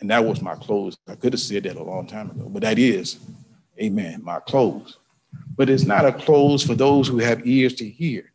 And 0.00 0.10
that 0.10 0.24
was 0.24 0.40
my 0.40 0.54
close. 0.54 0.96
I 1.08 1.16
could 1.16 1.32
have 1.32 1.40
said 1.40 1.64
that 1.64 1.76
a 1.76 1.82
long 1.82 2.06
time 2.06 2.30
ago, 2.30 2.48
but 2.48 2.62
that 2.62 2.78
is, 2.78 3.18
amen, 3.80 4.22
my 4.22 4.38
close. 4.40 4.98
But 5.56 5.70
it's 5.70 5.84
not 5.84 6.04
a 6.04 6.12
close 6.12 6.64
for 6.64 6.74
those 6.74 7.08
who 7.08 7.18
have 7.18 7.46
ears 7.46 7.74
to 7.76 7.88
hear, 7.88 8.32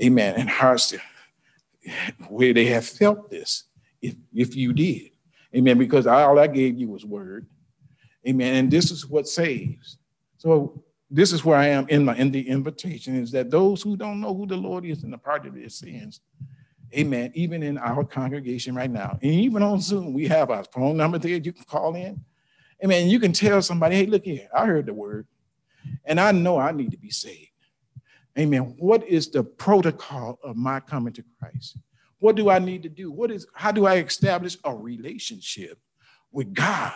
amen, 0.00 0.34
and 0.36 0.48
hearts 0.48 0.90
to, 0.90 1.00
where 2.28 2.52
they 2.52 2.66
have 2.66 2.86
felt 2.86 3.30
this, 3.30 3.64
if, 4.00 4.14
if 4.34 4.56
you 4.56 4.72
did, 4.72 5.10
amen, 5.54 5.78
because 5.78 6.06
all 6.06 6.38
I 6.38 6.46
gave 6.46 6.78
you 6.78 6.88
was 6.88 7.04
word, 7.04 7.46
amen, 8.26 8.54
and 8.54 8.70
this 8.70 8.90
is 8.90 9.06
what 9.06 9.28
saves. 9.28 9.98
So 10.38 10.82
this 11.10 11.32
is 11.32 11.44
where 11.44 11.56
I 11.56 11.68
am 11.68 11.86
in 11.88 12.04
my 12.04 12.16
in 12.16 12.30
the 12.30 12.48
invitation 12.48 13.16
is 13.16 13.30
that 13.32 13.50
those 13.50 13.82
who 13.82 13.96
don't 13.96 14.20
know 14.20 14.34
who 14.34 14.46
the 14.46 14.56
Lord 14.56 14.84
is 14.84 15.02
and 15.04 15.12
the 15.12 15.18
part 15.18 15.46
of 15.46 15.54
their 15.54 15.68
sins, 15.68 16.20
Amen. 16.94 17.32
Even 17.34 17.62
in 17.62 17.78
our 17.78 18.04
congregation 18.04 18.74
right 18.74 18.90
now, 18.90 19.18
and 19.22 19.32
even 19.32 19.62
on 19.62 19.80
Zoom, 19.80 20.12
we 20.12 20.28
have 20.28 20.50
our 20.50 20.64
phone 20.64 20.96
number 20.96 21.18
there. 21.18 21.36
You 21.36 21.52
can 21.52 21.64
call 21.64 21.94
in. 21.94 22.22
Amen. 22.84 23.08
You 23.08 23.18
can 23.18 23.32
tell 23.32 23.62
somebody, 23.62 23.96
hey, 23.96 24.06
look 24.06 24.24
here, 24.24 24.48
I 24.54 24.66
heard 24.66 24.86
the 24.86 24.92
word, 24.92 25.26
and 26.04 26.20
I 26.20 26.32
know 26.32 26.58
I 26.58 26.72
need 26.72 26.90
to 26.90 26.98
be 26.98 27.10
saved. 27.10 27.51
Amen. 28.38 28.74
What 28.78 29.06
is 29.06 29.28
the 29.28 29.44
protocol 29.44 30.38
of 30.42 30.56
my 30.56 30.80
coming 30.80 31.12
to 31.14 31.24
Christ? 31.38 31.76
What 32.18 32.36
do 32.36 32.48
I 32.48 32.58
need 32.58 32.82
to 32.84 32.88
do? 32.88 33.10
What 33.10 33.30
is 33.30 33.46
how 33.52 33.72
do 33.72 33.86
I 33.86 33.96
establish 33.96 34.56
a 34.64 34.74
relationship 34.74 35.78
with 36.30 36.54
God? 36.54 36.94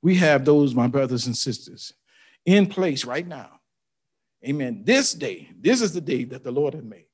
We 0.00 0.16
have 0.16 0.44
those, 0.44 0.74
my 0.74 0.88
brothers 0.88 1.26
and 1.26 1.36
sisters, 1.36 1.92
in 2.44 2.66
place 2.66 3.04
right 3.04 3.26
now. 3.26 3.60
Amen. 4.44 4.82
This 4.84 5.14
day, 5.14 5.48
this 5.60 5.80
is 5.80 5.92
the 5.92 6.00
day 6.00 6.24
that 6.24 6.42
the 6.42 6.50
Lord 6.50 6.74
has 6.74 6.82
made. 6.82 7.06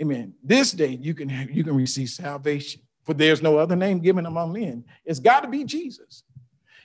Amen. 0.00 0.34
This 0.42 0.72
day 0.72 0.98
you 1.00 1.14
can 1.14 1.28
have, 1.28 1.50
you 1.50 1.62
can 1.62 1.76
receive 1.76 2.08
salvation. 2.08 2.82
For 3.04 3.14
there's 3.14 3.42
no 3.42 3.58
other 3.58 3.76
name 3.76 4.00
given 4.00 4.26
among 4.26 4.52
men. 4.52 4.84
It's 5.04 5.20
got 5.20 5.40
to 5.40 5.48
be 5.48 5.64
Jesus. 5.64 6.24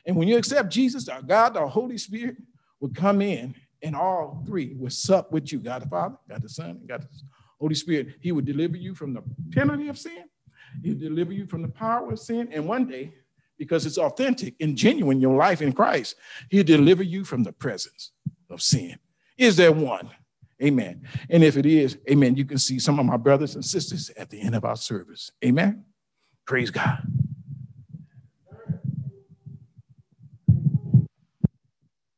And 0.05 0.15
when 0.15 0.27
you 0.27 0.37
accept 0.37 0.69
Jesus, 0.69 1.09
our 1.09 1.21
God, 1.21 1.57
our 1.57 1.67
Holy 1.67 1.97
Spirit 1.97 2.37
will 2.79 2.89
come 2.89 3.21
in, 3.21 3.55
and 3.81 3.95
all 3.95 4.43
three 4.45 4.75
will 4.77 4.89
sup 4.89 5.31
with 5.31 5.51
you. 5.51 5.59
God 5.59 5.83
the 5.83 5.89
Father, 5.89 6.15
God 6.29 6.41
the 6.41 6.49
Son, 6.49 6.71
and 6.71 6.87
God 6.87 7.03
the 7.03 7.07
Holy 7.59 7.75
Spirit. 7.75 8.15
He 8.21 8.31
will 8.31 8.43
deliver 8.43 8.77
you 8.77 8.93
from 8.95 9.13
the 9.13 9.23
penalty 9.51 9.87
of 9.87 9.97
sin. 9.97 10.25
He'll 10.83 10.97
deliver 10.97 11.33
you 11.33 11.45
from 11.47 11.61
the 11.61 11.69
power 11.69 12.11
of 12.11 12.19
sin. 12.19 12.49
And 12.51 12.67
one 12.67 12.87
day, 12.87 13.13
because 13.57 13.85
it's 13.85 13.97
authentic 13.97 14.55
and 14.59 14.75
genuine, 14.75 15.19
your 15.19 15.35
life 15.35 15.61
in 15.61 15.73
Christ, 15.73 16.15
he'll 16.49 16.63
deliver 16.63 17.03
you 17.03 17.23
from 17.23 17.43
the 17.43 17.53
presence 17.53 18.11
of 18.49 18.61
sin. 18.61 18.97
Is 19.37 19.55
there 19.55 19.71
one? 19.71 20.09
Amen. 20.63 21.03
And 21.29 21.43
if 21.43 21.57
it 21.57 21.65
is, 21.65 21.97
amen, 22.09 22.35
you 22.35 22.45
can 22.45 22.57
see 22.57 22.79
some 22.79 22.99
of 22.99 23.05
my 23.05 23.17
brothers 23.17 23.55
and 23.55 23.63
sisters 23.63 24.09
at 24.17 24.29
the 24.29 24.41
end 24.41 24.55
of 24.55 24.65
our 24.65 24.75
service. 24.75 25.31
Amen. 25.45 25.85
Praise 26.45 26.71
God. 26.71 26.99